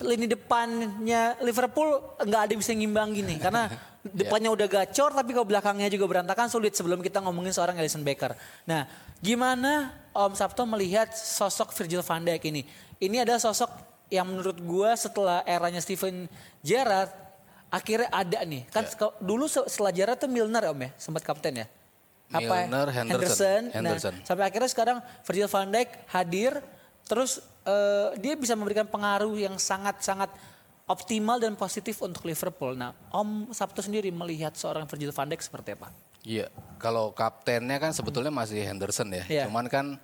lini 0.01 0.25
depannya 0.25 1.37
Liverpool 1.45 2.17
nggak 2.25 2.41
ada 2.41 2.51
yang 2.51 2.61
bisa 2.61 2.73
ngimbang 2.73 3.13
gini 3.13 3.37
karena 3.37 3.69
depannya 4.21 4.49
udah 4.49 4.67
gacor 4.67 5.13
tapi 5.13 5.37
kalau 5.37 5.45
belakangnya 5.45 5.93
juga 5.93 6.09
berantakan 6.09 6.49
sulit 6.49 6.73
sebelum 6.73 7.05
kita 7.05 7.21
ngomongin 7.21 7.53
seorang 7.53 7.77
Alisson 7.77 8.01
Becker. 8.01 8.33
Nah, 8.65 8.89
gimana 9.21 9.93
Om 10.17 10.33
Sabto 10.33 10.65
melihat 10.65 11.13
sosok 11.13 11.77
Virgil 11.77 12.01
van 12.01 12.25
Dijk 12.25 12.43
ini? 12.49 12.65
Ini 12.97 13.29
adalah 13.29 13.41
sosok 13.41 13.69
yang 14.09 14.25
menurut 14.27 14.57
gua 14.65 14.97
setelah 14.97 15.45
eranya 15.45 15.85
Steven 15.85 16.25
Gerrard 16.65 17.13
akhirnya 17.69 18.09
ada 18.09 18.41
nih. 18.43 18.65
Kan 18.73 18.89
se- 18.89 18.97
dulu 19.21 19.45
se- 19.47 19.69
setelah 19.69 19.93
Gerrard 19.93 20.19
tuh 20.19 20.33
Milner 20.33 20.73
Om 20.73 20.81
ya, 20.81 20.91
sempat 20.97 21.23
kapten 21.23 21.61
ya. 21.61 21.67
Milner, 22.31 22.89
Henderson. 22.89 23.63
Nah, 23.69 23.75
Henderson. 23.75 24.15
sampai 24.25 24.45
akhirnya 24.49 24.71
sekarang 24.71 24.97
Virgil 25.29 25.51
van 25.51 25.69
Dijk 25.69 25.89
hadir 26.09 26.53
Terus 27.11 27.43
eh, 27.71 28.09
dia 28.19 28.35
bisa 28.35 28.59
memberikan 28.59 28.91
pengaruh 28.91 29.39
yang 29.39 29.55
sangat-sangat 29.55 30.35
optimal 30.91 31.39
dan 31.39 31.55
positif 31.55 32.03
untuk 32.03 32.27
Liverpool. 32.27 32.75
Nah, 32.75 32.91
Om 33.15 33.55
Sabtu 33.55 33.79
sendiri 33.79 34.11
melihat 34.11 34.59
seorang 34.59 34.91
Virgil 34.91 35.15
van 35.15 35.31
Dijk 35.31 35.39
seperti 35.39 35.79
apa? 35.79 35.95
Iya, 36.27 36.51
kalau 36.83 37.15
kaptennya 37.15 37.79
kan 37.79 37.95
sebetulnya 37.95 38.35
masih 38.35 38.61
Henderson 38.67 39.09
ya. 39.15 39.25
Iya. 39.31 39.45
Cuman 39.47 39.71
kan 39.71 39.97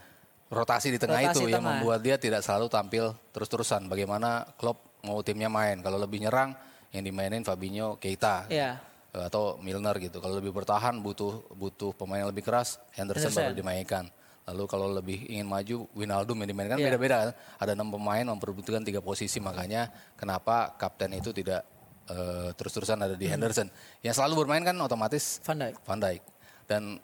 rotasi 0.46 0.94
di 0.94 0.98
tengah 1.02 1.18
Rotasi 1.18 1.42
itu 1.42 1.50
yang 1.50 1.58
tengah. 1.60 1.82
membuat 1.82 2.00
dia 2.06 2.16
tidak 2.16 2.40
selalu 2.46 2.70
tampil 2.70 3.04
terus-terusan. 3.34 3.90
Bagaimana 3.90 4.46
Klopp 4.56 5.02
mau 5.02 5.18
timnya 5.26 5.50
main. 5.50 5.82
Kalau 5.82 5.98
lebih 5.98 6.22
nyerang 6.22 6.54
yang 6.94 7.02
dimainin 7.02 7.42
Fabinho, 7.42 7.98
Keita 7.98 8.46
Iya. 8.46 8.78
atau 9.10 9.58
Milner 9.58 9.98
gitu. 9.98 10.22
Kalau 10.22 10.38
lebih 10.38 10.54
bertahan 10.54 11.02
butuh 11.02 11.50
butuh 11.50 11.90
pemain 11.98 12.22
yang 12.22 12.30
lebih 12.30 12.46
keras, 12.46 12.78
Henderson, 12.94 13.28
Henderson. 13.28 13.42
baru 13.50 13.56
dimainkan. 13.58 14.04
Lalu 14.46 14.62
kalau 14.66 14.86
lebih 14.88 15.26
ingin 15.26 15.42
maju, 15.42 15.90
Wijnaldum 15.90 16.38
yang 16.38 16.48
dimainkan 16.48 16.78
Iya. 16.78 16.94
beda-beda 16.94 17.16
kan. 17.18 17.30
Ada 17.58 17.72
enam 17.74 17.90
pemain 17.90 18.22
memperebutkan 18.22 18.80
tiga 18.80 19.02
posisi 19.02 19.38
makanya 19.38 19.88
kenapa 20.14 20.74
kapten 20.74 21.12
itu 21.12 21.34
tidak 21.34 21.66
eh, 22.06 22.54
terus-terusan 22.54 23.02
ada 23.02 23.12
Hmm. 23.12 23.18
di 23.18 23.26
Henderson. 23.26 23.66
Yang 23.98 24.14
selalu 24.14 24.46
bermain 24.46 24.62
kan 24.62 24.78
otomatis 24.78 25.42
Van 25.42 25.58
Dijk. 25.58 25.74
Van 25.82 25.98
Dijk. 25.98 26.22
Dan 26.62 27.02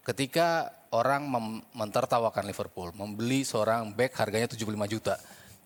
ketika 0.00 0.70
orang 0.90 1.26
mentertawakan 1.72 2.46
Liverpool, 2.46 2.94
membeli 2.94 3.42
seorang 3.42 3.90
back 3.90 4.14
harganya 4.14 4.46
75 4.46 4.86
juta. 4.86 5.18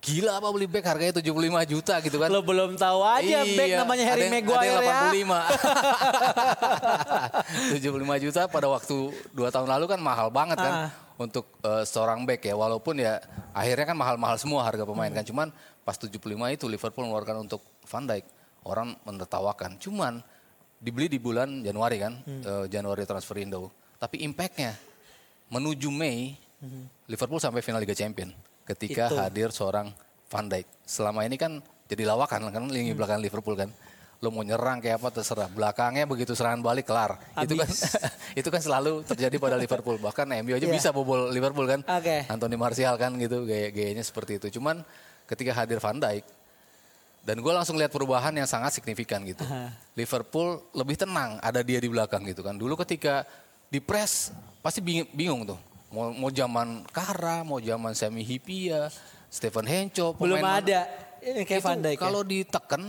Gila 0.04 0.36
apa 0.36 0.48
beli 0.48 0.68
back 0.68 0.84
harganya 0.84 1.16
75 1.16 1.32
juta 1.66 1.94
gitu 1.98 2.16
kan? 2.18 2.28
Lo 2.28 2.40
belum 2.40 2.76
tahu 2.76 3.00
aja 3.00 3.40
back 3.42 3.56
Iya, 3.66 3.76
namanya 3.80 4.04
ada 4.04 4.10
Harry 4.12 4.22
yang- 4.22 4.34
Maguire 4.36 4.60
ada 4.60 4.68
yang 4.68 4.84
ya. 4.84 5.00
85. 5.16 5.40
75 7.72 8.20
juta 8.24 8.40
pada 8.46 8.68
waktu 8.68 8.96
dua 9.32 9.48
tahun 9.48 9.64
lalu 9.66 9.84
kan 9.88 9.98
mahal 9.98 10.28
banget 10.28 10.58
kan 10.58 10.72
Ah. 10.86 10.90
untuk 11.16 11.48
eh, 11.60 11.84
seorang 11.84 12.22
back 12.22 12.44
ya. 12.44 12.54
Walaupun 12.54 12.98
ya 12.98 13.16
akhirnya 13.52 13.86
kan 13.86 13.96
mahal-mahal 13.96 14.36
semua 14.36 14.60
harga 14.62 14.84
pemain 14.84 15.08
Hmm. 15.08 15.18
kan. 15.18 15.24
Cuman 15.24 15.48
pas 15.80 15.96
75 15.96 16.20
itu 16.50 16.66
Liverpool 16.66 17.04
mengeluarkan 17.04 17.36
untuk 17.40 17.64
Van 17.82 18.04
Dijk. 18.04 18.24
Orang 18.64 18.96
menertawakan. 19.02 19.76
Cuman 19.76 20.20
dibeli 20.76 21.04
di 21.06 21.16
bulan 21.16 21.60
Januari 21.60 21.96
kan. 21.98 22.12
Hmm. 22.18 22.42
eh, 22.42 22.64
Januari 22.68 23.04
transfer 23.04 23.36
window. 23.36 23.72
Tapi 23.96 24.20
impactnya 24.20 24.76
menuju 25.48 25.88
Mei 25.88 26.36
Liverpool 27.06 27.36
sampai 27.36 27.60
final 27.60 27.76
Liga 27.78 27.92
Champion 27.92 28.32
ketika. 28.66 29.07
Itu. 29.07 29.16
hadir 29.16 29.48
seorang 29.50 29.92
Van 30.27 30.46
Dijk. 30.46 30.66
Selama 30.83 31.22
ini 31.22 31.37
kan 31.37 31.61
jadi 31.85 32.05
lawakan 32.07 32.48
kan 32.48 32.64
lini 32.66 32.90
Hmm. 32.90 32.98
belakang 32.98 33.20
Liverpool 33.20 33.55
kan. 33.55 33.70
Lo 34.18 34.33
mau 34.33 34.40
nyerang 34.40 34.81
kayak 34.81 34.96
apa 34.98 35.12
terserah. 35.12 35.46
Belakangnya 35.46 36.09
begitu 36.09 36.33
serangan 36.33 36.64
balik 36.64 36.88
kelar. 36.88 37.20
Itu 37.38 37.55
kan 37.55 37.68
itu 38.40 38.48
kan 38.48 38.61
selalu 38.61 39.05
terjadi 39.05 39.37
pada 39.37 39.55
Liverpool. 39.55 40.00
Bahkan 40.00 40.24
MU 40.40 40.53
aja 40.53 40.64
Iya. 40.64 40.72
bisa 40.72 40.88
bobol 40.90 41.29
Liverpool 41.29 41.68
kan. 41.68 41.85
Oke. 41.85 42.24
Anthony 42.24 42.57
Martial 42.57 42.96
kan 42.96 43.12
gitu 43.16 43.44
gaya 43.44 43.68
gayanya 43.68 44.00
seperti 44.00 44.40
itu. 44.40 44.57
Cuman 44.57 44.81
ketika 45.24 45.53
hadir 45.55 45.77
Van 45.77 45.96
Dijk 45.96 46.24
dan 47.24 47.40
gue 47.40 47.53
langsung 47.53 47.77
lihat 47.77 47.88
perubahan 47.88 48.33
yang 48.33 48.44
sangat 48.44 48.72
signifikan 48.72 49.24
gitu. 49.24 49.44
Liverpool 49.92 50.61
lebih 50.72 50.96
tenang 50.96 51.37
ada 51.40 51.61
dia 51.61 51.77
di 51.77 51.88
belakang 51.88 52.24
gitu 52.24 52.40
kan. 52.40 52.53
Dulu 52.53 52.81
ketika 52.81 53.29
di 53.66 53.81
press 53.81 54.33
pasti 54.61 54.81
bingung, 54.81 55.09
bingung 55.11 55.42
tuh. 55.46 55.61
Mau, 55.94 56.11
mau 56.11 56.30
zaman 56.35 56.83
Kara, 56.90 57.46
mau 57.46 57.62
zaman 57.62 57.94
Sami 57.94 58.26
Hipia, 58.26 58.90
Stephen 59.30 59.62
Henco. 59.62 60.11
Belum 60.18 60.42
ada 60.42 60.90
kayak 61.22 61.62
Van 61.64 61.80
Dijk. 61.80 61.96
ya. 61.96 62.00
kalau 62.02 62.20
ditekan 62.20 62.83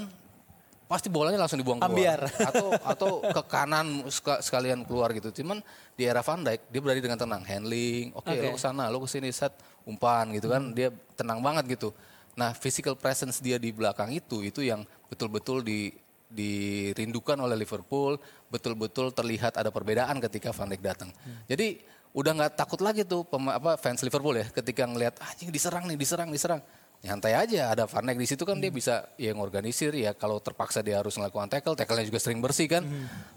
pasti 0.85 1.09
bolanya 1.09 1.41
langsung 1.41 1.57
dibuang 1.57 1.81
keluar 1.81 1.89
Ambiar. 1.89 2.21
atau 2.49 2.67
atau 2.77 3.11
ke 3.25 3.41
kanan 3.49 4.05
seka- 4.05 4.37
sekalian 4.43 4.85
keluar 4.85 5.09
gitu 5.17 5.33
cuman 5.41 5.57
di 5.97 6.05
era 6.05 6.21
Van 6.21 6.45
Dijk 6.45 6.61
dia 6.69 6.79
berada 6.83 7.01
dengan 7.01 7.17
tenang 7.17 7.41
handling 7.41 8.13
oke 8.13 8.29
Oke. 8.29 8.43
lo 8.45 8.53
ke 8.53 8.61
sana 8.61 8.85
lo 8.93 9.01
ke 9.01 9.09
sini 9.09 9.33
set 9.33 9.49
umpan 9.81 10.29
gitu 10.37 10.45
kan 10.45 10.77
dia 10.77 10.93
tenang 11.17 11.41
banget 11.41 11.65
gitu 11.73 11.89
nah 12.37 12.53
physical 12.53 12.93
presence 12.93 13.41
dia 13.41 13.57
di 13.57 13.73
belakang 13.73 14.13
itu 14.13 14.45
itu 14.45 14.61
yang 14.61 14.85
betul-betul 15.09 15.65
di 15.65 15.89
dirindukan 16.29 17.37
oleh 17.41 17.57
Liverpool 17.57 18.21
betul-betul 18.53 19.09
terlihat 19.09 19.57
ada 19.57 19.73
perbedaan 19.73 20.21
ketika 20.21 20.53
Van 20.53 20.69
Dijk 20.69 20.85
datang 20.85 21.09
jadi 21.49 21.81
udah 22.15 22.31
nggak 22.31 22.51
takut 22.55 22.79
lagi 22.79 23.03
tuh 23.03 23.27
pema- 23.27 23.59
apa 23.59 23.75
fans 23.75 23.99
Liverpool 23.99 24.39
ya 24.39 24.47
ketika 24.47 24.87
ngelihat 24.87 25.19
anjing 25.19 25.51
diserang 25.51 25.83
nih 25.85 25.99
diserang 25.99 26.31
diserang. 26.31 26.63
Nyantai 27.03 27.35
aja 27.37 27.69
ada 27.69 27.83
Van 27.85 28.01
Dijk 28.01 28.17
di 28.17 28.25
situ 28.25 28.47
kan 28.47 28.57
dia 28.57 28.71
bisa 28.71 29.05
ya 29.19 29.35
ngorganisir 29.35 29.93
ya 29.93 30.15
kalau 30.15 30.39
terpaksa 30.39 30.79
dia 30.81 30.97
harus 30.97 31.13
melakukan 31.19 31.51
tackle 31.51 31.75
tackle-nya 31.75 32.07
juga 32.07 32.17
sering 32.17 32.39
bersih 32.39 32.65
kan. 32.65 32.81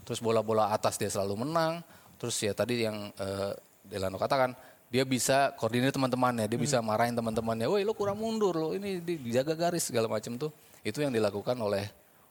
Terus 0.07 0.23
bola-bola 0.23 0.71
atas 0.71 0.95
dia 0.95 1.11
selalu 1.11 1.43
menang. 1.45 1.83
Terus 2.17 2.39
ya 2.39 2.55
tadi 2.55 2.87
yang 2.87 3.11
eh, 3.13 3.51
Delano 3.83 4.15
katakan 4.17 4.55
dia 4.89 5.05
bisa 5.05 5.53
koordinir 5.53 5.93
teman-temannya 5.93 6.49
dia 6.49 6.57
bisa 6.57 6.81
marahin 6.81 7.13
teman-temannya 7.13 7.69
woi 7.69 7.85
lo 7.85 7.93
kurang 7.93 8.17
mundur 8.17 8.57
lo 8.57 8.73
ini 8.73 9.05
di- 9.05 9.21
dijaga 9.21 9.53
garis 9.53 9.91
segala 9.91 10.09
macam 10.09 10.39
tuh. 10.39 10.49
Itu 10.81 11.03
yang 11.03 11.11
dilakukan 11.13 11.53
oleh 11.59 11.83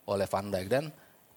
oleh 0.09 0.27
Van 0.27 0.49
Dijk. 0.49 0.67
Dan 0.67 0.85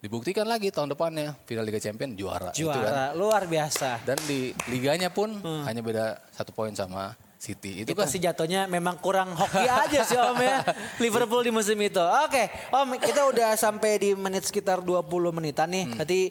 dibuktikan 0.02 0.50
lagi 0.50 0.74
tahun 0.74 0.98
depannya 0.98 1.38
final 1.46 1.62
Liga 1.62 1.78
Champion 1.78 2.18
juara 2.18 2.50
itu 2.50 2.66
kan 2.66 2.82
Juara 2.82 3.06
luar 3.14 3.46
biasa. 3.46 4.02
dan 4.02 4.18
di 4.26 4.50
liganya 4.66 5.14
pun 5.14 5.38
hanya 5.64 5.86
beda 5.86 6.18
satu 6.34 6.50
poin 6.50 6.74
sama 6.74 7.14
City 7.38 7.82
itu 7.82 7.90
Itu 7.90 7.98
kan 7.98 8.06
sih 8.06 8.22
jatuhnya 8.22 8.70
memang 8.70 9.02
kurang 9.02 9.34
hoki 9.34 9.66
aja 9.86 10.06
sih 10.06 10.14
Om 10.14 10.38
ya. 10.38 10.62
Liverpool 11.02 11.42
di 11.42 11.50
musim 11.50 11.74
itu. 11.82 11.98
Oke, 11.98 12.50
Om 12.70 13.02
kita 13.02 13.26
udah 13.26 13.58
sampai 13.58 13.98
di 13.98 14.10
menit 14.14 14.46
sekitar 14.46 14.78
20 14.78 15.10
menitan 15.34 15.74
nih. 15.74 15.90
Hmm. 15.90 15.98
Nanti 15.98 16.30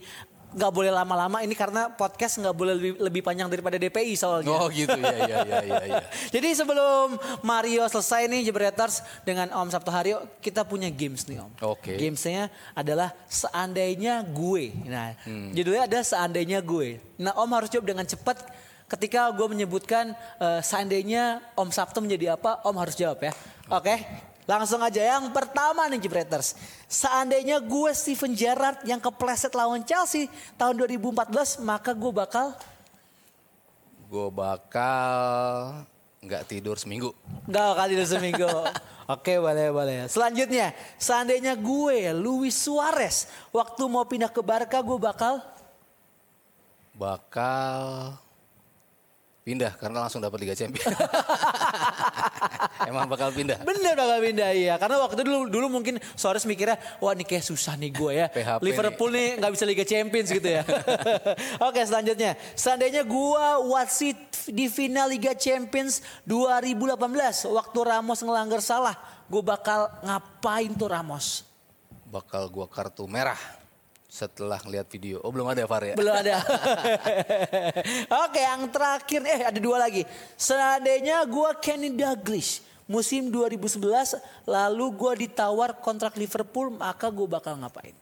nggak 0.51 0.73
boleh 0.73 0.91
lama-lama 0.91 1.41
ini 1.41 1.55
karena 1.55 1.87
podcast 1.89 2.39
nggak 2.39 2.53
boleh 2.53 2.75
lebih, 2.75 2.93
lebih 2.99 3.23
panjang 3.23 3.47
daripada 3.47 3.79
DPI 3.79 4.15
soalnya. 4.15 4.51
oh 4.51 4.67
gitu 4.67 4.93
ya 4.93 5.15
ya 5.15 5.39
ya 5.43 5.59
ya, 5.63 5.79
ya. 5.87 6.01
Jadi 6.35 6.49
sebelum 6.53 7.15
Mario 7.41 7.87
selesai 7.87 8.27
nih 8.27 8.45
Jebreters 8.45 9.01
dengan 9.23 9.47
Om 9.49 9.71
Sabtu 9.71 9.89
Haryo, 9.89 10.27
kita 10.39 10.63
punya 10.63 10.91
games 10.91 11.23
nih 11.25 11.39
Om. 11.39 11.53
Oke. 11.65 11.95
Gamesnya 11.95 12.51
adalah 12.73 13.15
seandainya 13.27 14.27
gue. 14.27 14.75
Nah, 14.85 15.15
Hmm. 15.23 15.51
judulnya 15.51 15.87
ada 15.87 16.01
seandainya 16.01 16.59
gue. 16.61 16.99
Nah, 17.17 17.31
Om 17.33 17.51
harus 17.53 17.69
jawab 17.69 17.87
dengan 17.87 18.05
cepat. 18.05 18.41
Ketika 18.87 19.31
gue 19.31 19.47
menyebutkan 19.47 20.13
eh, 20.39 20.61
seandainya 20.61 21.39
Om 21.55 21.71
Sabtu 21.71 22.03
menjadi 22.03 22.35
apa, 22.35 22.59
Om 22.63 22.75
harus 22.75 22.95
jawab 22.95 23.23
ya. 23.23 23.31
Oke. 23.69 24.30
Langsung 24.51 24.83
aja 24.83 24.99
yang 24.99 25.31
pertama 25.31 25.87
nih 25.87 26.03
Jebreters. 26.03 26.59
Seandainya 26.91 27.63
gue 27.63 27.91
Steven 27.95 28.35
Gerrard 28.35 28.83
yang 28.83 28.99
kepleset 28.99 29.55
lawan 29.55 29.87
Chelsea 29.87 30.27
tahun 30.59 30.75
2014, 30.75 31.63
maka 31.63 31.95
gue 31.95 32.11
bakal 32.11 32.59
gue 34.11 34.27
bakal 34.35 35.87
nggak 36.19 36.43
tidur 36.51 36.75
seminggu 36.75 37.15
Enggak 37.47 37.79
kali 37.79 37.91
tidur 37.95 38.09
seminggu. 38.11 38.51
Oke 39.15 39.39
boleh 39.39 39.71
boleh. 39.71 40.11
Selanjutnya, 40.11 40.75
seandainya 40.99 41.55
gue 41.55 42.11
Luis 42.11 42.59
Suarez 42.59 43.31
waktu 43.55 43.83
mau 43.87 44.03
pindah 44.03 44.35
ke 44.35 44.43
Barca 44.43 44.83
gue 44.83 44.99
bakal 44.99 45.39
bakal 46.99 48.19
pindah 49.51 49.75
karena 49.75 50.07
langsung 50.07 50.23
dapat 50.23 50.39
Liga 50.47 50.55
Champions 50.55 50.87
emang 52.91 53.11
bakal 53.11 53.35
pindah 53.35 53.59
bener 53.67 53.99
bakal 53.99 54.19
pindah 54.23 54.51
iya. 54.55 54.75
Karena 54.79 54.97
waktu 55.03 55.19
itu 55.19 55.25
dulu 55.27 55.41
dulu 55.51 55.67
mungkin 55.81 55.99
Suarez 56.15 56.47
mikirnya 56.47 56.79
wah 57.03 57.13
ini 57.17 57.27
kayak 57.27 57.43
susah 57.43 57.75
nih 57.75 57.91
gue 57.91 58.13
ya. 58.15 58.27
PHP 58.31 58.61
Liverpool 58.63 59.11
nih 59.11 59.29
nggak 59.43 59.53
bisa 59.53 59.65
Liga 59.67 59.85
Champions 59.85 60.29
gitu 60.31 60.49
ya. 60.49 60.63
Oke 61.69 61.83
selanjutnya, 61.83 62.39
seandainya 62.55 63.03
gue 63.03 63.47
wasit 63.75 64.21
di 64.51 64.71
final 64.71 65.11
Liga 65.11 65.35
Champions 65.35 66.05
2018 66.29 67.51
waktu 67.51 67.79
Ramos 67.83 68.21
ngelanggar 68.23 68.61
salah, 68.63 68.97
gue 69.27 69.43
bakal 69.43 69.91
ngapain 70.05 70.71
tuh 70.77 70.89
Ramos? 70.91 71.51
bakal 72.11 72.51
gua 72.51 72.67
kartu 72.67 73.07
merah 73.07 73.39
setelah 74.11 74.59
ngeliat 74.67 74.91
video 74.91 75.23
oh 75.23 75.31
belum 75.31 75.47
ada 75.47 75.63
VAR 75.71 75.83
ya 75.87 75.95
Belum 75.95 76.11
ada. 76.11 76.43
Oke, 78.27 78.43
yang 78.43 78.67
terakhir 78.67 79.23
eh 79.23 79.41
ada 79.47 79.61
dua 79.63 79.79
lagi. 79.79 80.03
Seandainya 80.35 81.23
gua 81.31 81.55
Kenny 81.55 81.95
Dalglish 81.95 82.59
musim 82.91 83.31
2011 83.31 84.19
lalu 84.51 84.85
gua 84.99 85.15
ditawar 85.15 85.79
kontrak 85.79 86.19
Liverpool, 86.19 86.75
maka 86.75 87.07
gua 87.07 87.39
bakal 87.39 87.55
ngapain? 87.55 87.95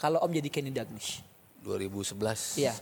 Kalau 0.00 0.24
Om 0.24 0.32
jadi 0.32 0.48
Kenny 0.48 0.72
Dalglish. 0.72 1.20
2011 1.60 2.56
Iya. 2.56 2.72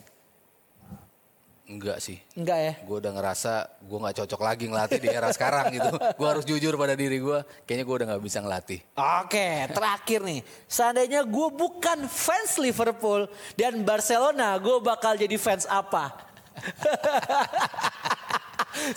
Enggak 1.64 1.96
sih 1.96 2.20
Enggak 2.36 2.58
ya? 2.60 2.72
gue 2.84 2.96
udah 3.00 3.12
ngerasa 3.16 3.52
gue 3.80 3.98
nggak 3.98 4.16
cocok 4.20 4.40
lagi 4.44 4.64
ngelatih 4.68 5.00
di 5.00 5.08
era 5.08 5.32
sekarang 5.32 5.72
gitu 5.72 5.90
gue 5.96 6.28
harus 6.28 6.44
jujur 6.44 6.76
pada 6.76 6.92
diri 6.92 7.16
gue 7.16 7.40
kayaknya 7.64 7.84
gue 7.88 7.94
udah 7.96 8.06
nggak 8.12 8.24
bisa 8.24 8.38
ngelatih 8.44 8.80
Oke, 8.94 9.48
terakhir 9.72 10.20
nih. 10.20 10.40
Seandainya 10.68 11.24
gue 11.24 11.48
bukan 11.50 12.04
fans 12.04 12.60
Liverpool 12.60 13.24
dan 13.56 13.80
Barcelona, 13.80 14.60
gue 14.60 14.76
bakal 14.84 15.16
jadi 15.16 15.34
fans 15.40 15.64
apa? 15.64 16.12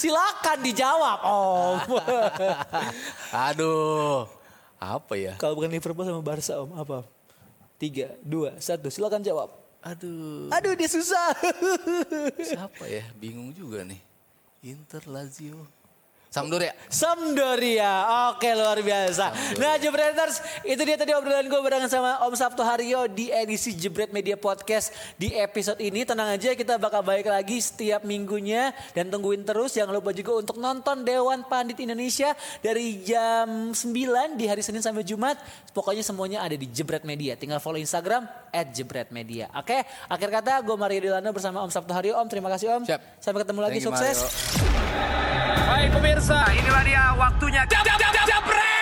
Silakan 0.01 0.57
dijawab, 0.61 1.19
Om. 1.23 1.77
aduh 3.49 4.25
apa 4.77 5.13
ya 5.17 5.33
Kalau 5.41 5.57
bukan 5.57 5.73
Liverpool 5.73 6.05
sama 6.05 6.21
Barca 6.21 6.53
om 6.61 6.69
apa? 6.77 7.01
Tiga, 7.77 8.09
dua, 8.25 8.57
satu. 8.57 8.89
Silakan 8.89 9.21
jawab. 9.21 9.53
Aduh. 9.83 10.49
Aduh 10.53 10.73
dia 10.73 10.89
susah. 10.89 11.33
siapa 12.49 12.85
ya? 12.89 13.03
Bingung 13.17 13.53
juga 13.53 13.83
nih. 13.83 14.01
Inter 14.65 15.03
Lazio 15.05 15.69
Sampdoria. 16.37 16.73
Sampdoria. 16.85 17.93
Oke 18.29 18.53
luar 18.53 18.77
biasa. 18.77 19.57
Nah 19.57 19.81
Jebreters 19.81 20.37
itu 20.61 20.77
dia 20.85 20.93
tadi 20.93 21.17
obrolan 21.17 21.49
gue 21.49 21.57
barengan 21.57 21.89
sama 21.89 22.21
Om 22.29 22.33
Sabtu 22.37 22.61
Haryo 22.61 23.09
di 23.09 23.33
edisi 23.33 23.73
Jebret 23.73 24.13
Media 24.13 24.37
Podcast 24.37 24.93
di 25.17 25.33
episode 25.33 25.81
ini. 25.81 26.05
Tenang 26.05 26.37
aja 26.37 26.53
kita 26.53 26.77
bakal 26.77 27.01
balik 27.01 27.25
lagi 27.25 27.57
setiap 27.57 28.05
minggunya 28.05 28.69
dan 28.93 29.09
tungguin 29.09 29.41
terus. 29.41 29.73
Jangan 29.73 29.97
lupa 29.97 30.13
juga 30.13 30.37
untuk 30.45 30.61
nonton 30.61 31.01
Dewan 31.01 31.41
Pandit 31.49 31.81
Indonesia 31.81 32.37
dari 32.61 33.01
jam 33.01 33.73
9 33.73 34.37
di 34.37 34.45
hari 34.45 34.61
Senin 34.61 34.85
sampai 34.85 35.01
Jumat. 35.01 35.41
Pokoknya 35.73 36.05
semuanya 36.05 36.45
ada 36.45 36.53
di 36.53 36.69
Jebret 36.69 37.01
Media. 37.01 37.33
Tinggal 37.33 37.57
follow 37.57 37.81
Instagram 37.81 38.29
at 38.53 38.69
Jebret 38.77 39.09
Media. 39.09 39.49
Oke 39.57 39.81
akhir 40.05 40.29
kata 40.29 40.61
gue 40.61 40.75
Mario 40.77 41.01
Dilano 41.01 41.33
bersama 41.33 41.65
Om 41.65 41.73
Sabtu 41.73 41.97
Haryo. 41.97 42.13
Om 42.21 42.29
terima 42.29 42.53
kasih 42.53 42.77
Om. 42.77 42.83
Siap. 42.85 43.01
Sampai 43.17 43.41
ketemu 43.41 43.59
lagi 43.65 43.81
Thank 43.81 43.89
you, 43.89 43.89
sukses. 43.89 44.17
Mario 44.21 44.77
biasa. 46.27 46.43
Nah, 46.43 46.51
inilah 46.59 46.83
dia 46.83 47.03
waktunya. 47.15 47.61
Jab, 47.71 47.83
jab, 47.87 47.97
jab, 47.99 48.11
jab, 48.11 48.25
jab, 48.27 48.76